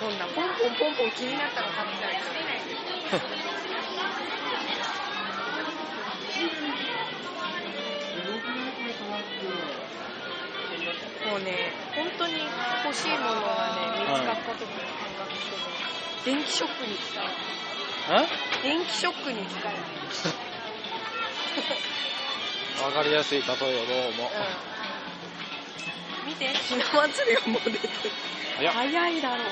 [0.00, 2.18] こんなポンポンポンポン気になったら買っちゃうよ
[11.30, 12.34] もうね本当に
[12.84, 15.62] 欲しいものがね見つかった時の感覚してね
[16.24, 17.24] 電気ショックに使う。
[18.10, 18.28] え？
[18.62, 19.72] 電気ショックに使う。
[22.84, 24.30] わかりやすい例えをどうも、
[26.24, 26.28] うん。
[26.28, 26.48] 見て。
[26.48, 27.88] ひな祭りがもう出て
[28.68, 29.46] 早いだろう。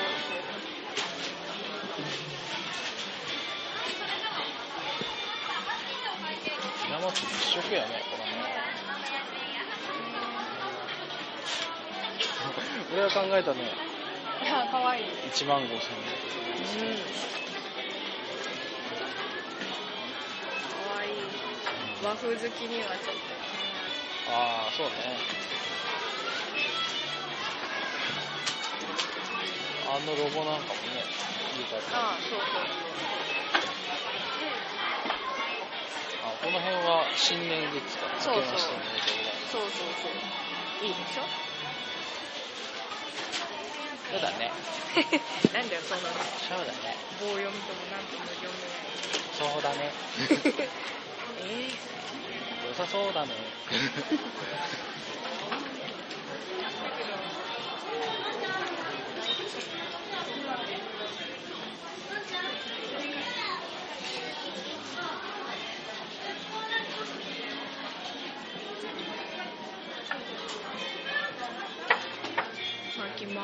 [6.85, 8.31] ひな祭り一色やねこのね。
[12.93, 13.90] 俺が考えたね
[14.41, 15.77] いや可愛い1万5000円うん。
[20.85, 21.11] 可愛い
[22.03, 23.21] 和風好きにはちょっと
[24.33, 24.93] ああそうね。
[29.91, 31.03] あのロゴなんかもね
[31.57, 32.63] いいああそうそう
[36.23, 38.57] あこの辺は新年グッズかなそうそうそう
[39.51, 40.87] そうそう。
[40.87, 41.50] いいでしょ？
[44.11, 44.51] そうだね。
[45.55, 46.15] なんだよそんなの。
[46.19, 46.97] そうだね。
[47.21, 48.67] 棒読みともなんとも読め
[49.39, 49.77] そうだね。
[49.79, 51.71] ないえ
[52.67, 53.31] 良さそうだね。
[56.81, 57.30] 最近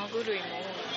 [0.08, 0.88] マグ類も多い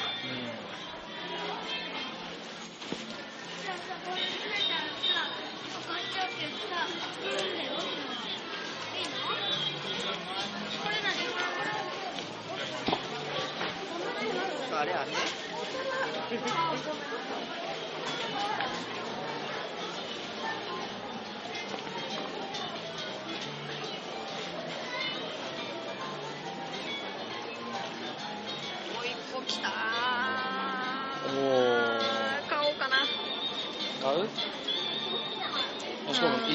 [14.73, 15.11] あれあれ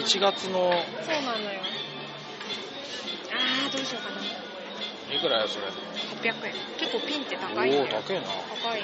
[0.06, 0.72] 11月の。
[1.01, 1.60] そうなのよ。
[3.34, 4.22] ああどうしようかな。
[5.16, 6.53] いくらやそれ？800円。
[6.78, 8.28] 結構ピンって高いんだよおお高いな。
[8.62, 8.82] 高い。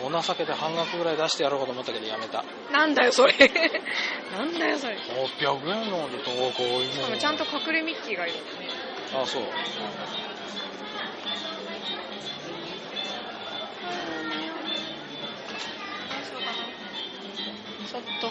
[0.00, 2.44] お情けで半額ぐらい出してやろうかと思ったけどやめた。
[2.70, 3.34] なんだよそれ。
[4.30, 4.96] なんだよそれ。
[4.96, 8.68] 800円なんで投稿多いしかもちゃんと隠れミッキーがいるんだね。
[9.12, 9.48] ああそう、うん。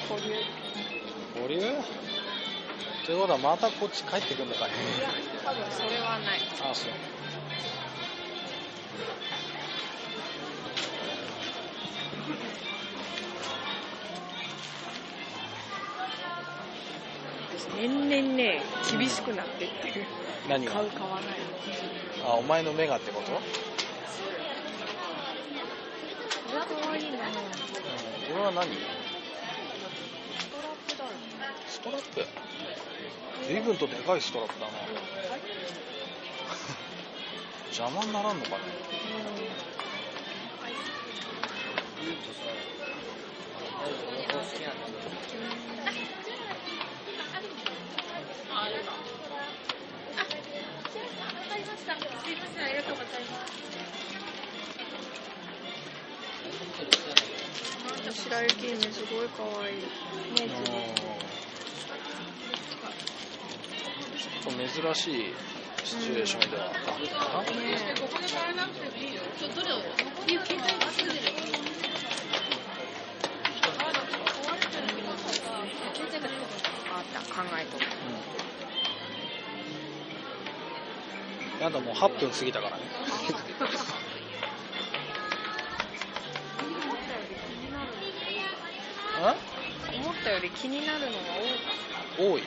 [0.09, 0.35] 保留？
[1.41, 1.59] 保留
[3.05, 4.73] ということはまたこっち帰ってくるのかね。
[4.97, 5.09] いや
[5.45, 6.39] 多分それはない
[6.69, 6.91] あそう。
[17.79, 20.05] 年々ね厳しくなってってる
[20.49, 20.71] 何が？
[20.73, 21.23] 買う買わない
[22.25, 23.35] あお前の目がってこと、う。
[23.35, 23.41] ん、こ
[26.55, 27.17] れ可愛いな。
[27.19, 27.23] こ
[28.35, 28.67] れは何？
[31.87, 32.25] トラップ
[33.47, 34.73] 随分とでかいストラップだな。
[37.71, 38.63] 邪魔にならんのかね。
[58.11, 59.77] 白雪姫すごい可愛い。
[59.77, 61.07] ね
[64.47, 65.33] と珍しい
[65.83, 67.03] シチュエーションではあったのか
[67.43, 68.71] な、ね
[76.89, 77.81] あった考えとく
[81.55, 82.83] うん、やだもう8分過ぎたからね。
[89.97, 91.13] 思ったより気になるのが
[92.17, 92.43] 多かっ多い、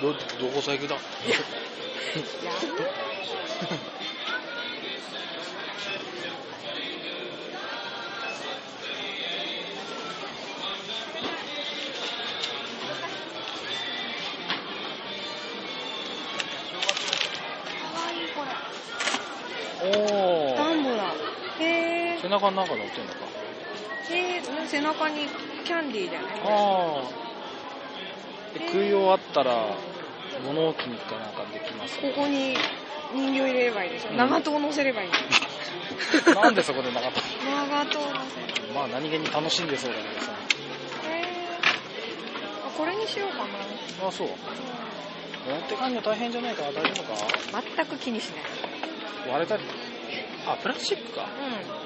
[0.00, 0.96] ど、ど、どこさ行くだ？
[0.96, 0.98] い
[18.24, 18.50] いこれ
[19.88, 20.56] おー。
[20.56, 21.14] ダンボだ
[21.60, 23.20] へえ背中になんか乗ってんのか？
[24.10, 25.28] へえ背中に
[25.64, 28.58] キャンディーだよねあー。
[28.58, 29.76] で食い終わったら、
[30.40, 31.98] 物置にかなんかできます。
[32.00, 32.56] ここに
[33.14, 35.08] 人形入れればいいでしょ、うん長刀乗せればいい
[36.34, 36.42] の？
[36.42, 40.32] なんでそこでなかった長刀乗せるまあ何気に楽しんでそうだけどさ。
[41.08, 41.24] へえ
[42.66, 44.28] あこれにしようかなあ、そう。
[44.28, 44.38] 持っ
[45.68, 49.62] て帰るの大変じゃないか大丈夫か全く気にしない割れたり。
[50.46, 51.22] あ、プラスチックか。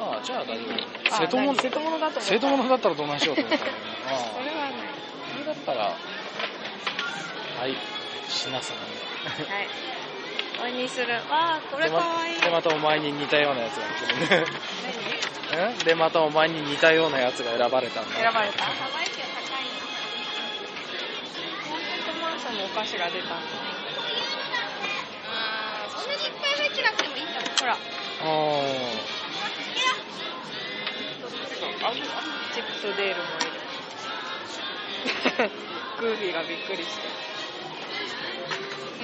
[0.01, 1.15] うんああ、じゃあ大丈夫。
[1.15, 1.57] あ瀬戸物何？
[1.63, 3.83] 瀬戸物だと瀬戸物だったらどないしようと思ったんだけどね。
[4.07, 4.75] あ それはないあ。
[5.33, 7.77] それだったら、はい、
[8.51, 8.83] 品さんは
[9.63, 9.69] い。
[10.59, 11.13] これにする。
[11.31, 12.39] わあこれでかわいい。
[12.39, 14.47] まで、またお前に似たようなやつが来るね。
[15.81, 18.17] え で、またお前に似たようなやつが選ばれたんだ。
[18.17, 18.65] 選ばれた？
[18.65, 19.67] 可愛いけど高い
[21.71, 23.27] コンセントマンションのお菓子が出た。
[23.27, 23.35] んだ
[25.33, 27.73] あーそんなにいっぱい入ってなくてもいいんだほら。
[27.73, 27.77] あ
[32.55, 33.51] チップとデールもいる
[36.01, 37.09] グーフィーがびっくりして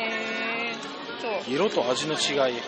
[0.01, 0.75] へえ
[1.21, 2.61] そうー色と味の違い。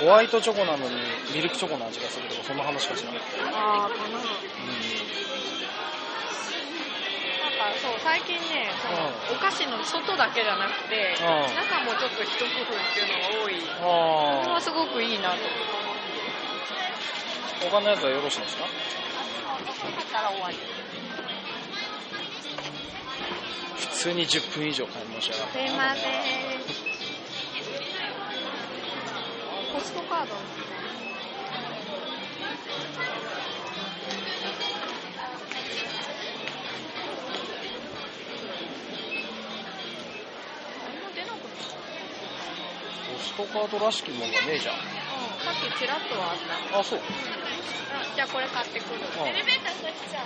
[0.00, 0.96] ホワイトチョコなのに
[1.34, 3.10] ミルクチョコの味がするとか、そんな話かしら。
[3.12, 4.26] ああかななんか
[7.80, 9.06] そう最近ねその
[9.38, 14.52] お菓子の外だけじゃなくてうん中もちょっと一工夫っていうのが多いこれ。
[14.54, 15.48] はすごくいいなと思っ
[17.62, 18.64] て他のやつはよろしいですか？
[23.78, 25.04] 普通に10分以上買い。
[25.22, 25.30] すい
[25.76, 26.02] ません
[29.72, 30.34] ポストカード
[43.12, 44.74] ポストカードらしきものがねえじゃん。
[44.74, 44.80] うん。
[44.82, 44.88] さ
[45.52, 46.38] っきちらっとはあっ
[46.72, 46.80] た。
[46.80, 46.98] あ、そう。
[46.98, 47.02] あ
[48.16, 49.00] じゃあこれ買ってくる。
[49.20, 49.28] うん。
[49.28, 50.24] エレベーターこっちじゃん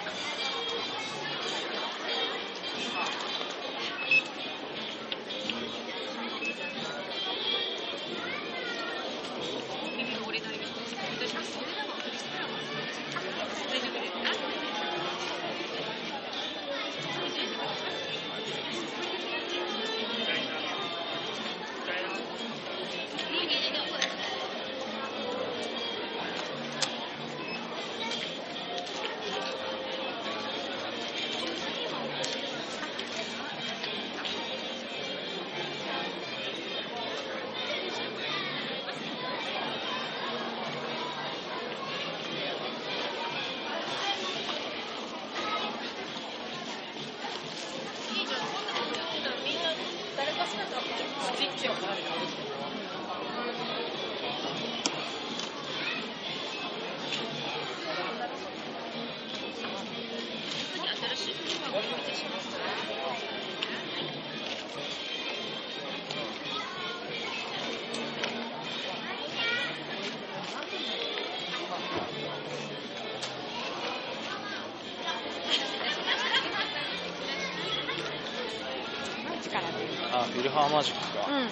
[80.66, 80.98] あ、マジか。
[81.28, 81.50] うん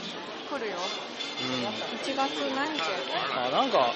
[0.51, 0.77] 来るよ。
[1.41, 1.65] うん。
[1.99, 3.95] 1月何日やっあ、なんか、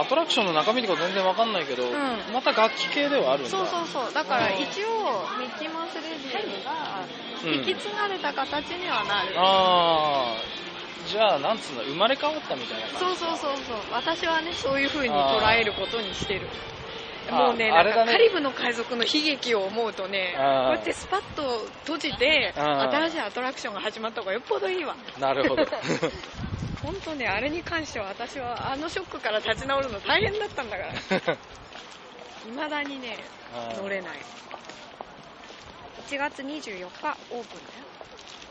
[0.00, 2.32] アトラクションの中身とか全然わかんないけど、ん。
[2.32, 3.50] また楽器系ではあるんだ。
[3.50, 4.12] そうそうそう。
[4.12, 7.06] だからあー一応ミッキーマウスレディオが
[7.44, 7.54] うん。
[7.54, 12.98] 引き継がれた形にはなる、あー、じゃあ、なんつうの、生まれ変わったみたいな感じ。
[12.98, 13.76] そうそうそうそう。
[13.92, 16.48] 私はねそういう風に捉えることにしてる。
[16.48, 16.79] あー
[17.30, 24.96] もうねなんかカリブの海賊の悲劇を思うとねこうやってスパッと閉じて新しいアトラクションが始まった方がよっぽどいいわ。
[25.18, 25.64] なるほど。
[26.82, 30.92] 本当ねあれに関しては私はあのショックから立ち直るの大変だったんだから。
[32.46, 33.18] 未だにね
[33.76, 34.18] 乗れない。
[36.08, 37.84] 1月24日オープンだよ。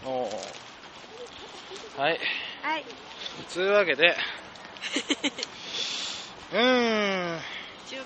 [0.05, 0.59] おー。
[1.99, 2.19] はい。
[2.61, 2.86] はい。
[3.49, 4.15] つうわけで、
[6.53, 7.39] うーん、
[7.88, 8.05] 10分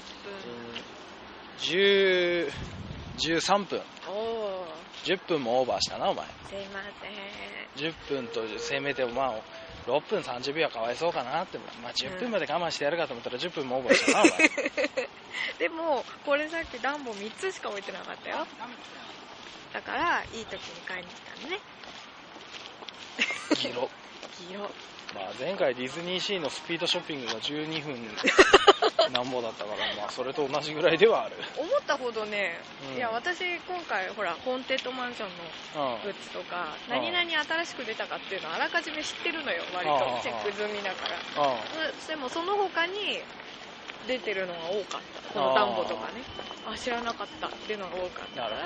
[1.64, 2.52] 10、
[3.18, 3.82] 13分。
[4.08, 4.66] おお
[5.06, 6.26] 10分もオーバーしたな、お前。
[6.26, 7.92] すいません。
[7.92, 9.42] 10分とせめて、まあ、
[9.88, 14.50] 6分30秒はかわいそうかなって、まあ、10分まで我慢してやるかと思ったら10分もオーバーしたな、お前。
[15.60, 18.48] でもこれさっきダンボ3つしか置いてなかったよ。
[19.74, 21.60] だからいい時に買いに来たのね。
[23.56, 23.90] ギロ。
[24.48, 24.70] ギロ。
[25.14, 27.96] まあ、前回ディズニーシーのスピードショッピングが12分
[29.12, 31.36] なんぼだったから、まあ、それと同じぐらいではある。
[31.58, 32.60] 思ったほどね、
[32.92, 32.98] うん。
[32.98, 36.02] いや私今回ほらホーンテッドマンションのうん。
[36.02, 36.94] グッズとかうん。
[36.94, 40.20] 何々新しく出たかっていうのをあらかじめ知ってるのよ割と。
[40.24, 41.58] チェック済みだから。
[42.08, 43.22] でもその他に
[44.08, 45.34] 出てるのが多かった。
[45.34, 46.24] このダンボとかね。
[46.66, 48.58] あ知らなかったっていうのが多かったから。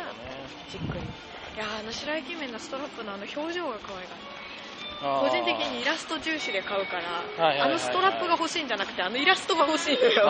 [0.69, 1.03] じっくり
[1.55, 4.36] いやあの白雪姫のストラップのあの表情が可愛かった。
[4.36, 4.36] あ
[5.01, 7.03] 個人的にイラスト重視で買うから
[7.37, 7.69] はいはいはいはい。
[7.69, 10.25] あのストラップが欲しいんじゃなくてあのイラストが欲しいのよ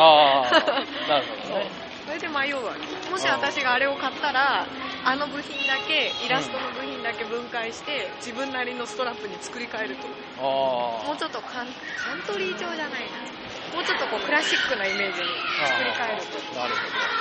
[1.07, 1.71] なるほどね。
[2.05, 3.11] それで迷うわけ。
[3.11, 4.67] もし私があれを買ったら
[5.03, 10.07] あの部品だけイラストの部品だけ分解して自分なりのストラップに作り変えると。
[10.39, 10.41] あ
[11.07, 11.67] もうちょっとカン
[12.25, 13.23] トリー調じゃないな。
[13.73, 15.27] もうちょっとこうクラシックなイメージに
[15.67, 16.39] 作り変えると。
[16.59, 17.11] あ、なるほど。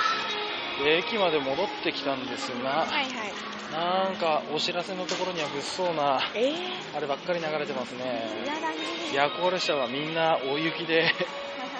[0.83, 3.47] で駅まで戻ってきたんですが、はいはい。
[3.71, 8.29] なんかお知らせのところには物騒な、えー、あればっかり流れてますね。
[9.13, 11.11] 夜行列車はみんな大雪で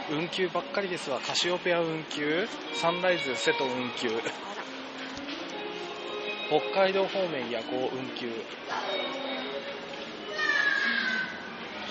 [0.10, 1.20] 運休ばっかりですわ。
[1.20, 4.10] カシオペア運休サンライズ瀬戸運休。
[6.50, 8.28] 北海道方面夜行運休。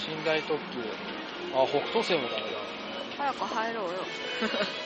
[0.08, 0.80] 寝台特急。
[1.54, 2.42] あ北東線もダメ
[3.16, 3.90] 早く入ろうよ。
[3.92, 3.96] だ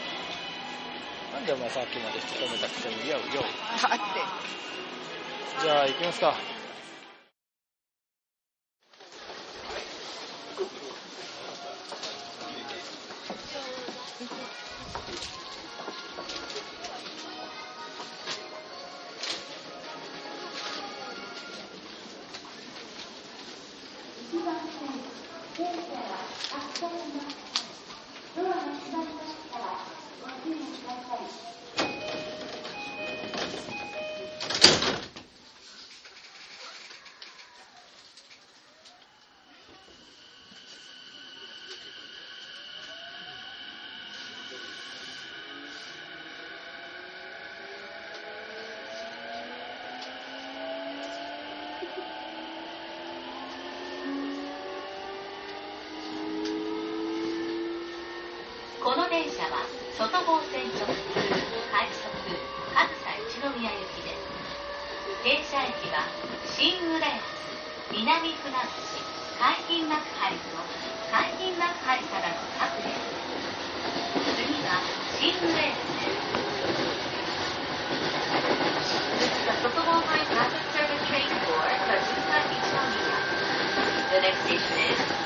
[1.32, 3.44] なんでお前さっきまで引き止めたくせによよ
[3.88, 5.62] あって。
[5.62, 6.59] じゃあ行きますか
[58.80, 61.12] この電車は外房線直通
[61.68, 64.24] 快速上総一宮行きです
[65.20, 65.92] 停車駅。
[65.92, 66.08] は
[66.48, 67.20] 新浦安
[67.92, 69.04] 南船橋
[69.36, 70.64] 海浜幕張の
[71.12, 72.96] 海浜幕張からの各駅
[74.48, 74.80] 次は
[75.20, 76.08] 新浦安で。
[76.08, 76.40] す
[84.50, 85.19] Thank you.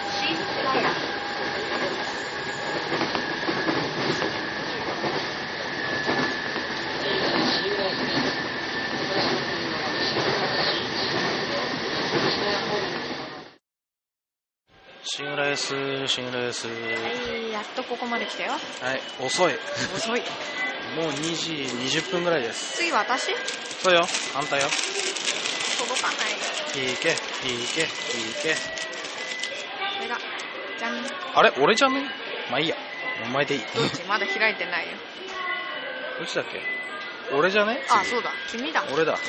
[15.17, 18.53] 新浦 S 新浦 S はいやっとここまで来たよ。
[18.53, 18.61] はい
[19.21, 19.53] 遅い。
[19.95, 20.23] 遅い。
[20.97, 21.53] もう2時
[21.99, 22.77] 20分ぐらいです。
[22.79, 23.33] 次私？
[23.83, 24.07] そうよ。
[24.35, 24.69] あんたよ。
[25.79, 26.93] 届かない。
[26.93, 27.17] いけいけい
[28.43, 28.61] けこ
[30.03, 30.19] れだ
[30.79, 31.07] じゃん。
[31.35, 31.53] あれ？
[31.59, 32.11] 俺じゃね
[32.51, 32.77] まあいいや。
[33.25, 33.65] お前でいい。
[33.75, 34.93] どっちまだ開いてないよ。
[36.19, 36.61] どっちだっけ？
[37.33, 37.81] 俺じゃね？
[37.87, 37.99] 次。
[38.01, 38.33] あそうだ。
[38.51, 38.85] 君だ。
[38.93, 39.13] 俺だ。
[39.13, 39.21] はい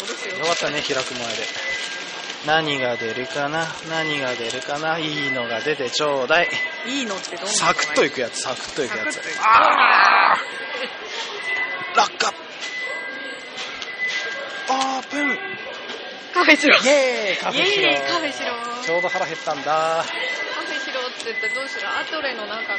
[0.00, 0.38] 戻すよ。
[0.38, 1.46] よかったね開く前で
[2.44, 3.66] 何が出るかな？
[3.88, 4.98] 何が出るかな？
[4.98, 6.48] いいのが出てちょうだい。
[6.86, 8.42] いいのってどんなのサクッといくくやつ。
[8.42, 9.20] サクッといくやつ。
[9.42, 11.98] あー！
[11.98, 12.32] 落下。
[14.68, 15.38] オープン。
[16.34, 16.76] カフェしろ。
[16.76, 17.36] イエーイ！
[17.38, 17.82] カフェしろ。
[17.82, 18.06] イエーイ！
[18.06, 18.52] カフェしろ。
[18.84, 19.64] ちょうど腹減ったんだ。
[19.64, 21.88] カフェしろって言ってどうしろ？
[21.88, 22.74] アトレの中か。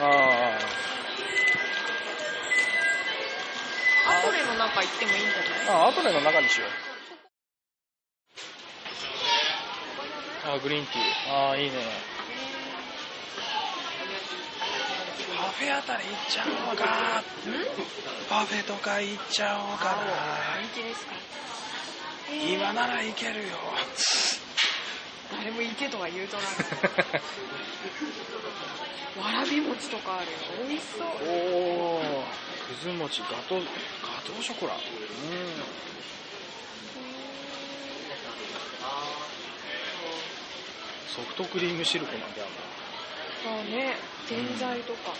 [0.00, 0.58] あ
[4.08, 5.66] アトレの中行ってもいいんじゃない？
[5.66, 6.70] ーあアトレの中にしよう
[10.48, 11.30] あーグリーンティー。
[11.30, 11.76] ああいいね。
[15.36, 17.22] パフェあたり行っちゃおうか
[18.30, 19.92] パフェとか行っちゃおうかな。
[20.72, 21.12] 人気ですか
[22.48, 23.58] 今ならいけるよ。
[25.30, 26.42] 誰も行けとは言うとな
[29.22, 30.38] わらび餅とかあるよ。
[30.66, 31.08] 美味しそう。
[31.28, 32.24] おお
[32.66, 33.60] くず餅ガトガ
[34.24, 34.72] トーショコラ。
[34.72, 34.80] うん
[41.18, 42.50] ソフトクリームシルクなんてある。
[43.42, 43.96] そうね。
[44.28, 45.10] ぜんざいとか、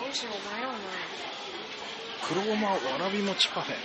[0.00, 0.72] どうしよう迷うな。
[2.26, 3.76] 黒ごまわらび餅パフェ。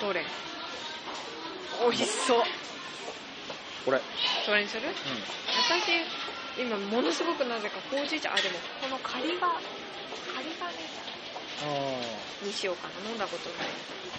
[0.00, 0.24] どれ？
[1.82, 2.42] 美味しそう。
[3.84, 4.00] これ。
[4.46, 4.88] それにする？
[4.88, 4.92] う
[5.68, 9.48] 私今ものすごくなぜかほうじ茶あでもこのカリバ
[10.34, 12.00] カリバネんあ
[12.42, 13.10] にしようかな。
[13.10, 13.68] 飲んだことない。
[13.68, 14.15] あ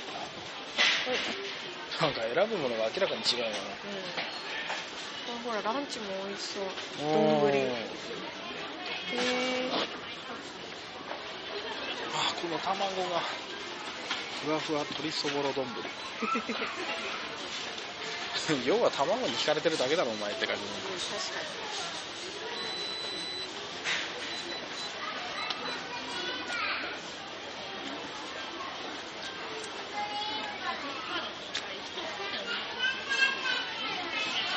[2.01, 3.55] なんか選ぶものが明らかに違うよね
[5.31, 5.43] うん。
[5.43, 6.63] ほらランチも美味しそう。
[6.99, 7.49] 丼。
[7.49, 7.87] へえ
[12.13, 13.21] あこの卵が
[14.43, 15.65] ふわふわ鶏そぼろ丼。
[18.65, 20.63] 要は卵に惹かれてるだけだろお前って感じ。
[20.63, 20.73] 確
[21.33, 21.45] かに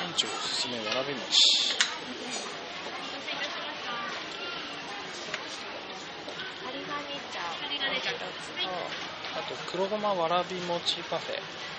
[0.00, 1.20] 店長おすすめび餅
[6.64, 8.26] カリガネ茶カリガネ茶と
[9.36, 11.69] あと黒ごまわらび餅パフェ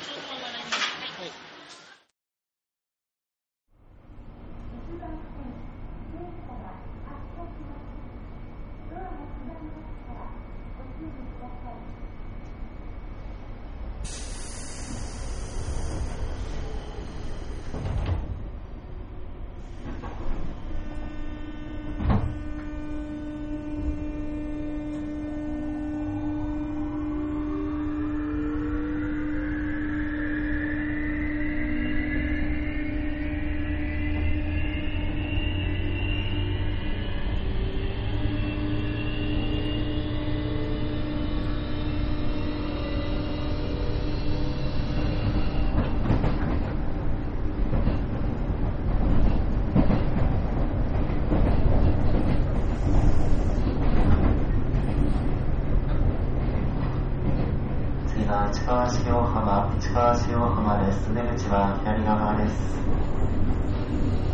[58.72, 61.14] 川市両浜、市川市両浜です。
[61.14, 62.80] 出口は左側です。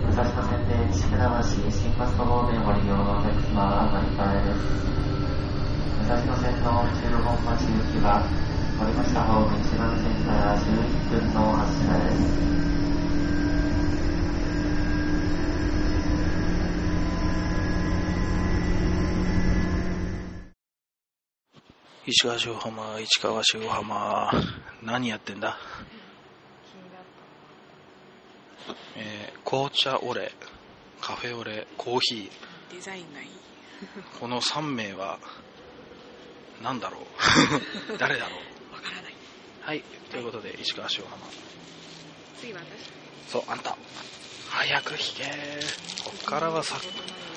[0.05, 4.61] 武蔵野線で西船橋、新バス方面をご利用のお客様は乗り換えです。
[5.97, 8.29] 武蔵野線の府中本町行きは、
[8.77, 12.66] 森町田方面一番線から11分の発車です。
[22.08, 24.32] 石川塩浜市川塩浜
[24.82, 25.58] 何やってんだ？
[28.95, 30.32] えー紅茶オレ
[30.99, 32.30] カフェオレコーヒー。
[32.30, 33.26] たデザインがい。
[33.26, 33.30] い
[34.20, 35.20] この3名は
[36.62, 37.03] 何だろう？
[37.97, 38.36] 誰だろ
[38.72, 38.76] う？
[38.76, 39.14] わからない。
[39.62, 41.18] はいということで石川塩浜。
[42.39, 43.32] 次は私。
[43.32, 43.78] そうあんた。
[44.49, 45.24] 早く引け。
[46.03, 46.76] こっからはさ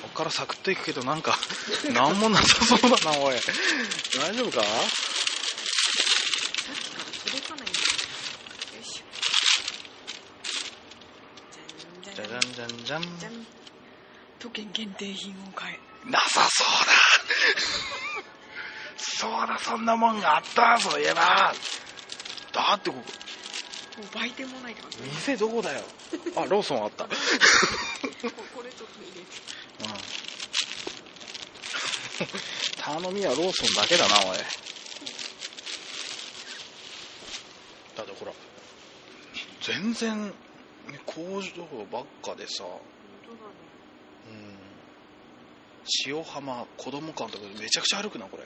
[0.11, 1.37] っからサクッといくけどなんか
[1.91, 3.35] なんもなさそうだなおい。
[4.19, 4.65] 大丈夫か？
[12.03, 12.41] じじゃじゃん。
[12.85, 13.45] じゃんじゃん。
[14.39, 15.71] 都県限定品を買
[16.07, 16.91] えなさそうだ
[18.97, 21.53] そうだそんなもんがあったそういえば。
[22.51, 23.01] だってここ。
[24.01, 25.83] もう売店もないってこと店どこだよ？
[26.37, 27.03] あローソンあった。
[27.05, 27.09] こ
[28.55, 29.50] これちょっと入れて
[29.81, 29.87] うん。
[32.77, 34.37] 頼みはローソンだけだなおい。
[37.97, 38.31] だってほら
[39.61, 40.33] 全然
[41.05, 42.79] 工場ばっかでさ、本
[43.23, 43.53] 当だね。
[44.31, 44.33] う
[46.09, 48.43] ん、塩浜子供館とかめちゃくちゃ歩くなこれ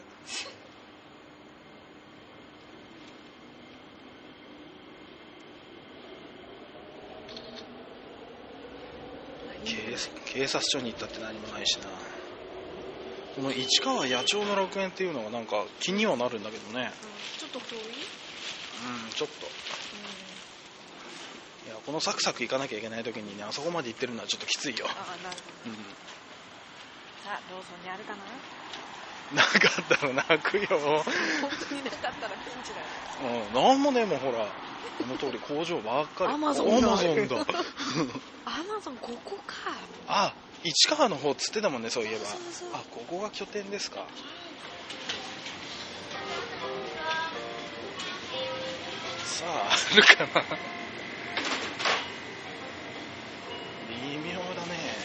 [9.96, 11.88] 警警察署に行ったって何もないしな。
[13.36, 16.92] この市川野鳥の楽園っていうのがなんか気にはなるんだけどね。
[17.02, 17.80] うんちょっと遠い？
[17.80, 17.82] う
[19.08, 19.46] んちょっと。
[21.66, 25.36] いやこのサクサク行かなきゃいけない時にねあそこまで行ってるのはちょっときついよ、ああなる
[25.66, 25.72] ほど。
[25.72, 25.76] うん、
[27.26, 30.68] さあローソンにあるかななかったら泣くよ。
[30.80, 31.04] 本
[31.68, 32.86] 当になかったらピンチだよ。
[33.48, 34.48] うんなんもねもうほら。
[34.98, 36.34] この通り工場ばっかり。
[36.34, 36.88] アマゾンだ。
[36.88, 37.46] アマゾンだ
[38.56, 39.74] アマゾンここか。
[40.08, 40.34] あ
[40.64, 42.26] 市川の方っつってたもんねそういえば。
[42.80, 44.06] あここが拠点ですか。
[49.26, 50.46] さああるかな。
[53.90, 54.96] 微妙だね。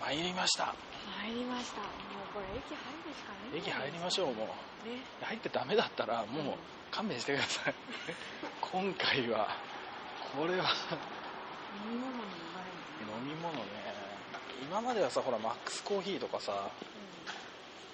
[0.00, 0.74] 参りました
[1.08, 1.80] 入りました。
[1.80, 1.86] も
[2.22, 4.46] うこれ駅入るしかない駅入りましょうもう。
[4.86, 5.00] うね。
[5.22, 6.56] 入ってダメだったらもう
[6.90, 7.74] 勘弁してください。
[8.60, 9.56] 今回は
[10.36, 10.70] これは。
[11.72, 12.68] 飲み物もうまい
[13.20, 13.62] 飲み物ね。
[14.62, 16.70] 今まではさほらマックスコーヒーとかさ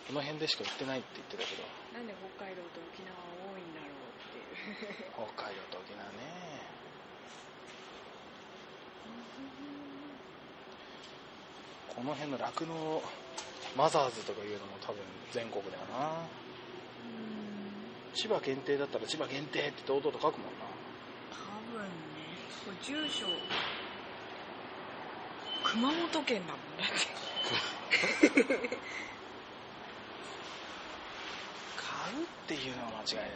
[0.09, 1.63] この辺でしか売ってないって言ってたけど。
[1.93, 5.13] なんで北海道と沖縄は多いんだろうっていう。
[5.13, 6.17] 北海道と沖縄ね
[11.99, 13.03] この辺の酪農
[13.77, 16.23] マザーズとかいうのも多分全国だよな。
[18.15, 20.67] 千葉限定だったら千葉限定って堂々と書くもんな。
[21.33, 21.37] 多
[21.75, 21.91] 分ね
[22.65, 23.27] これ住所
[25.65, 26.89] 熊本県だもんだっ
[28.21, 28.31] て
[31.77, 33.29] 買うっていうのは間違いだよ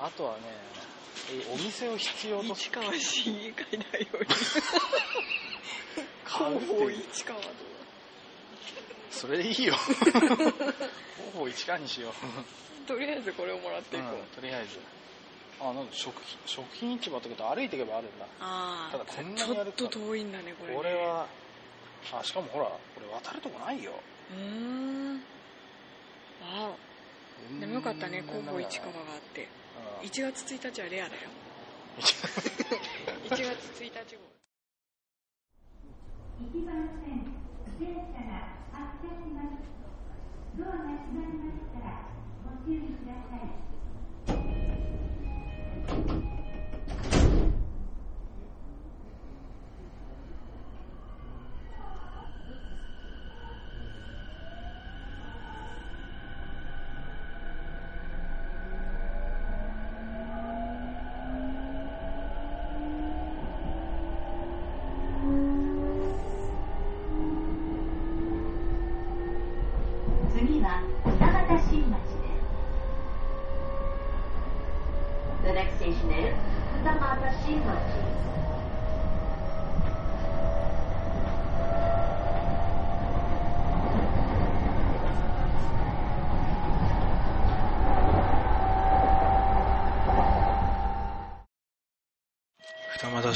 [0.00, 0.06] な。
[0.06, 0.88] あとはねえ
[1.52, 4.06] お店を必要と市川市議会だよ
[6.24, 7.48] 買うって広報市川と。
[9.10, 9.74] それでいいよ。
[11.34, 12.12] ほぼ一貫にしよう。
[12.86, 14.78] とりあえずこれをもらっていこう、うんとりあえず。
[15.60, 18.26] あなんか食品食品市場ってこと歩いていけばあるんだ。
[18.40, 20.76] ああただこんなちょっと遠いんだねこれね。
[20.76, 21.26] これは
[22.12, 23.92] あしかもほらこれ渡るとこないよ。
[24.30, 25.22] うーん。
[26.42, 29.42] ああでもよかったね広報市川があって。
[29.42, 29.48] うん
[30.02, 31.28] 1月1日はレアだよ。
[31.98, 34.28] 1月1日号
[36.38, 37.26] 1番線
[37.80, 39.58] 電車が発車します。
[40.56, 41.57] ドアが閉まりまし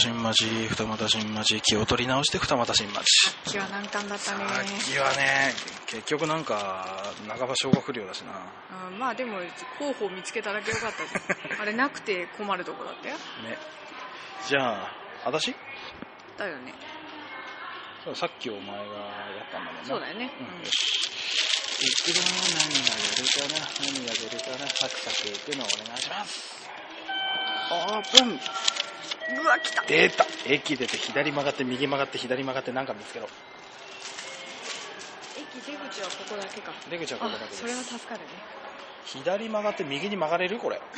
[0.02, 3.04] 新町二俣新町気を取り直して二俣新町。
[3.46, 4.44] 気は難関だったね。
[4.46, 5.52] さっきはね
[5.86, 8.32] 結局なんか半ば消化不良だしな。
[8.90, 9.38] うんまあでも
[9.78, 11.60] 候補見つけただけよかったじゃん。
[11.62, 13.16] あれなくて困るとこだったよ。
[13.16, 13.22] ね。
[14.48, 14.92] じゃあ
[15.24, 15.54] 私？
[16.36, 16.74] だよね。
[18.14, 19.88] さっきお前がやったんだもんな。
[19.88, 20.32] そうだよね。
[20.40, 20.60] うん。
[20.60, 21.10] よし
[21.80, 22.34] いくら何
[22.84, 23.66] が出るかな？
[23.80, 24.68] 何が出るかな？
[24.68, 26.68] サクサクいくのお願いします。
[27.70, 28.40] オープン
[29.40, 29.82] うわ来た。
[29.82, 30.26] 出た。
[30.46, 33.28] 駅出て左曲がって右曲がって左曲がってなんか見つけろ。
[35.36, 36.72] 駅出口はここだけか。
[36.90, 37.60] 出口はここだけあです。
[37.60, 38.26] それは助かるね。
[39.04, 40.58] 左曲がって右に曲がれる？
[40.58, 40.80] これ。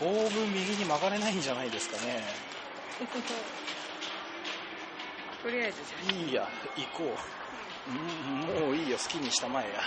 [0.00, 2.22] 当分右に曲がれないんじゃないですかね。
[5.42, 5.78] とりあえず
[6.08, 7.08] じゃいいや行こう。
[7.90, 7.96] うん
[8.64, 8.98] もういいよ。
[8.98, 9.80] 好きにしたまえや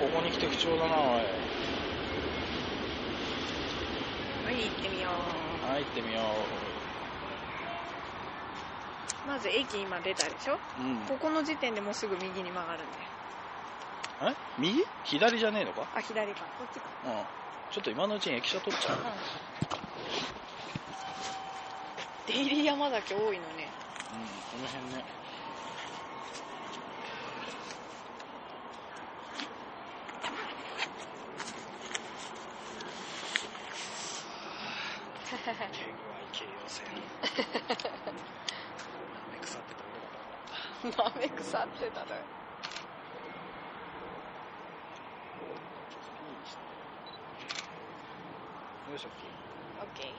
[0.00, 1.20] ここに来て不調だなおい。
[4.44, 6.20] あはい行ってみよはい行ってみよ
[9.26, 9.28] う。
[9.28, 10.54] まず駅今出たでしょ？
[10.54, 10.96] ううん。
[11.08, 12.82] ここの時点でもうすぐ右に曲がるん
[14.20, 14.36] だよえ？
[14.58, 14.84] 右？
[15.04, 15.86] 左じゃねえのか？
[15.94, 16.40] あ左か。
[16.58, 16.86] こっちか。
[17.06, 17.12] うん。
[17.72, 18.98] ちょっと今のうちに駅舎取っちゃう。
[22.26, 23.70] デイリー山崎多いのね。
[24.12, 24.18] うん
[24.60, 25.04] この辺ね
[35.72, 36.86] 県外京葉線
[39.32, 39.74] め腐って
[40.96, 42.16] た俺が豆腐ってたのよ。
[48.90, 50.12] よいしょオッケー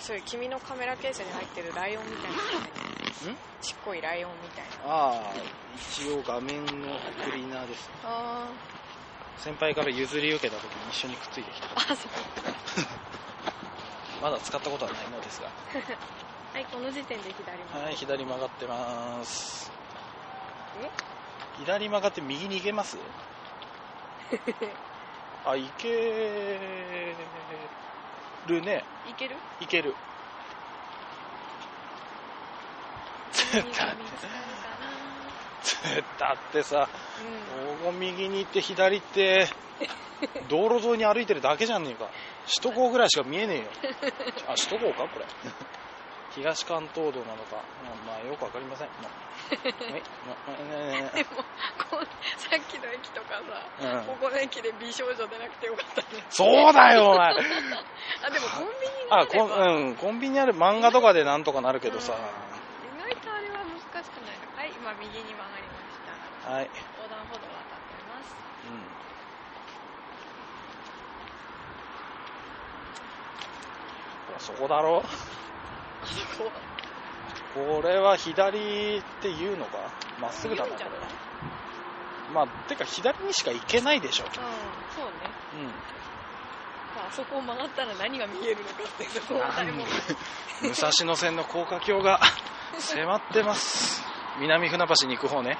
[0.00, 2.34] そういう君のカメラケースに入ってるライオンみたいなの
[3.26, 3.36] ねん。
[3.60, 5.32] ちっこいライオンみたいなああ
[5.76, 6.70] 一応画面の
[7.24, 8.46] クリーナーですあ
[9.38, 11.66] 先輩から譲り受けた時に一緒にくっついてきた。
[11.68, 12.12] ーあそう。
[14.22, 15.48] まだ使ったことはないのですが。
[16.54, 19.70] はいこの時点で左もはい左曲がってます。
[20.82, 20.90] え？
[21.60, 22.96] 左曲がって右に行けます？
[25.44, 27.14] あ行け
[28.46, 28.84] るね。
[29.08, 29.36] いける？
[29.60, 29.94] 行ける
[36.18, 36.88] だってさ、
[37.88, 39.48] うん右に行って左行って、
[40.48, 42.08] 道路沿いに歩いてるだけじゃねえか。
[42.62, 43.64] 首都高ぐらいしか見えねえよ。
[44.48, 45.08] あ、首都高か？
[45.08, 45.26] これ。
[46.34, 47.56] 東関東道なのか。
[47.82, 48.88] まあ、まあよくわかりません。
[49.02, 51.42] まあでも
[51.90, 52.06] こう
[52.38, 53.40] さっきの駅とか
[53.80, 57.30] さ、うんここの駅で美少女出なくてよかったねそうだよ、お前。
[57.30, 57.40] あで
[58.40, 62.12] もコンビニあ、があればこん、うん、コンビニある漫画とかでなんとかなるけどさ。
[62.12, 66.70] 意外とあれは難しくないのはい今右に曲がりましたはい。
[66.98, 68.36] 横断歩道を渡ってます
[74.48, 74.56] うん。
[74.56, 75.02] そこだろ？
[76.36, 76.50] そこ
[77.54, 79.90] これは左って言うのか？
[80.20, 80.86] まっすぐだな、これ
[82.32, 84.24] まあ、てか左にしか行けないでしょ。
[84.24, 85.12] うんそうね
[85.54, 85.66] うん。
[85.66, 85.72] ま
[87.04, 89.84] ああそこを曲がったら何が見えるのかっていうところは誰も
[90.62, 92.20] 武蔵野線の高架橋が
[92.78, 94.02] 迫ってます。
[94.40, 95.58] 南船橋に行く方ね。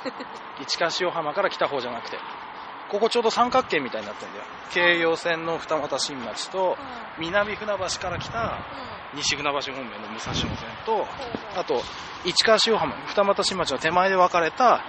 [0.60, 2.18] 市川塩浜から来た方じゃなくて。
[2.90, 4.44] ここちょうど三角形みたいになってんだよ。
[4.70, 6.76] 京葉線の二俣新町と、
[7.18, 8.58] 南船橋から来た
[9.14, 10.48] 西船橋方面の武蔵野線
[10.84, 11.06] と、
[11.56, 11.82] あと、
[12.26, 14.84] 市川塩浜、二俣新町の手前で分かれた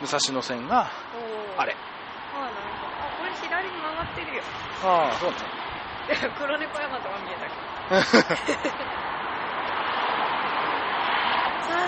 [0.00, 0.90] 武蔵野線が、
[1.56, 1.76] あれ。
[2.34, 4.42] あなるほどあこれ左に曲がってるよ
[4.82, 5.36] ああ、そうね。
[6.08, 8.74] で も黒猫山とか見えたけど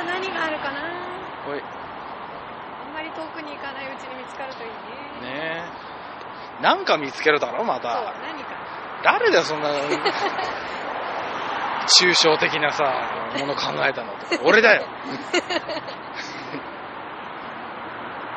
[0.06, 0.80] 何があるかな？
[1.48, 4.76] おい、あんまり遠くに行かないうちに見つかるといいね
[5.30, 5.70] ね
[6.60, 6.62] え。
[6.62, 8.14] なんか見つけるだろ、まそうた。
[8.22, 8.50] 何か
[9.04, 9.68] 誰だよ、そんな、
[12.00, 12.84] 抽象的なさ、
[13.38, 14.12] もの考えたの。
[14.42, 14.86] 俺だよ。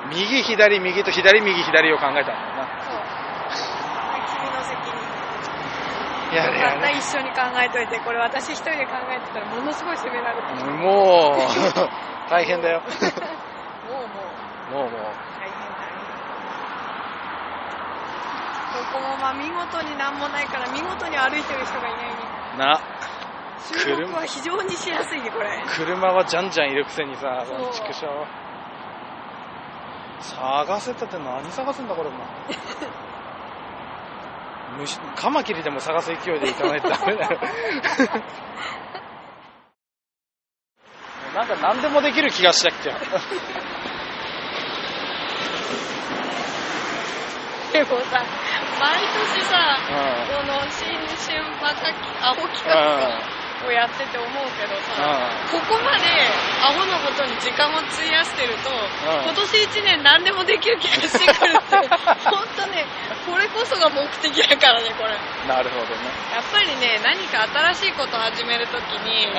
[0.10, 2.68] 右、左、右と左、右、左を考えたんだよな。
[2.82, 3.02] そうは
[4.18, 4.94] い君の責任
[6.36, 6.98] やれやれ。
[6.98, 12.82] 一緒に考えといてこれ私一人で考えてたらものすごい責められてる もう、大変だよ。
[12.82, 15.02] もうもうもうもう。
[15.40, 16.10] 大変だね
[18.92, 22.80] ここもまあ見事になんもないから見事に歩いてる人がいないねな、
[23.62, 28.08] 収録は非常にしやすいねこれ車はじゃんじゃんいるくせにさ、この畜生。
[30.22, 32.18] 探せたって何探すんだこれも
[35.16, 37.40] カマキリでも探す勢いで行かないとダメだよ。
[41.36, 42.90] なんか何でもできる気がしたっけ？
[47.72, 48.24] でもさ
[48.80, 49.92] 毎年さう
[50.38, 51.94] この新春バカ
[52.30, 52.66] 青企
[53.36, 53.39] ん。
[53.62, 56.06] 画をやってて思うけどさここまで
[56.64, 61.76] アホのことに時間を費やしてると、ん今年1年何でもできる気がしてくるって、
[62.28, 62.86] 本当ね、
[63.26, 65.16] これこそが目的だからね、これ。
[65.16, 65.48] うん。
[65.48, 66.12] なるほどね。
[66.36, 69.32] やっぱりね、何か新しいことを始めるときに、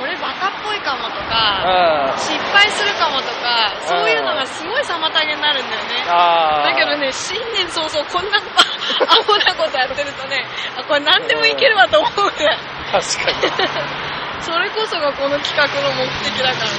[0.00, 1.60] これバカっぽいかもとか、
[2.08, 2.18] うん。
[2.18, 4.96] 失敗するかもとか、そういうのがすごい妨
[5.26, 6.04] げになるんだよね。
[6.06, 10.46] だけどね、新年早々こんなアホなことやってるとね、
[10.76, 12.56] あ、これ何でもいけるわと思うね。
[12.94, 13.38] 確かに。
[14.38, 16.78] それこそがこの企画の目的だからね。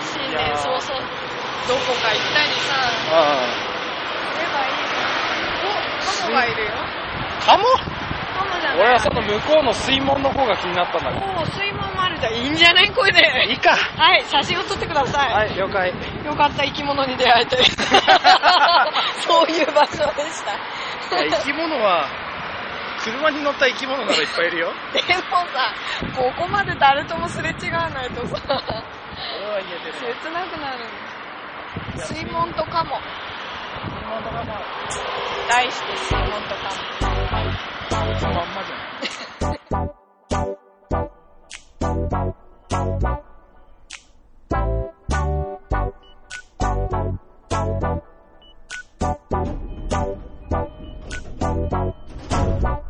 [0.00, 1.06] 新年早々、
[1.66, 5.04] どこか行ったりさ、うすればいいの
[5.62, 6.74] お、カモがいるよ。
[6.82, 7.38] ん。
[7.38, 7.64] カモ？
[8.58, 8.80] じゃない。
[8.80, 11.26] 俺はその向こうの水門の方が気になったんだけど。
[11.40, 12.34] お水門もあるじゃん。
[12.34, 12.90] いいんじゃない？
[12.90, 13.46] これで。
[13.50, 13.76] いいか。
[13.76, 15.32] はい、写真を撮ってください。
[15.32, 15.92] はい、了解。
[16.24, 17.56] よかった、生き物に出会えて。
[19.20, 20.52] そういう場所でした。
[21.10, 22.06] 生き物は、
[23.02, 24.72] 車に乗った生き物ならいっぱいいるよ。
[24.92, 25.22] でも
[25.52, 25.72] さ、
[26.16, 28.62] ここまで誰ともすれ違わないとさ、俺は
[29.60, 32.04] 言えてる切なくなるの。
[32.04, 32.98] 水門とカモ。
[35.48, 37.29] 題して水門とカモ。
[52.30, 52.80] 好嘛！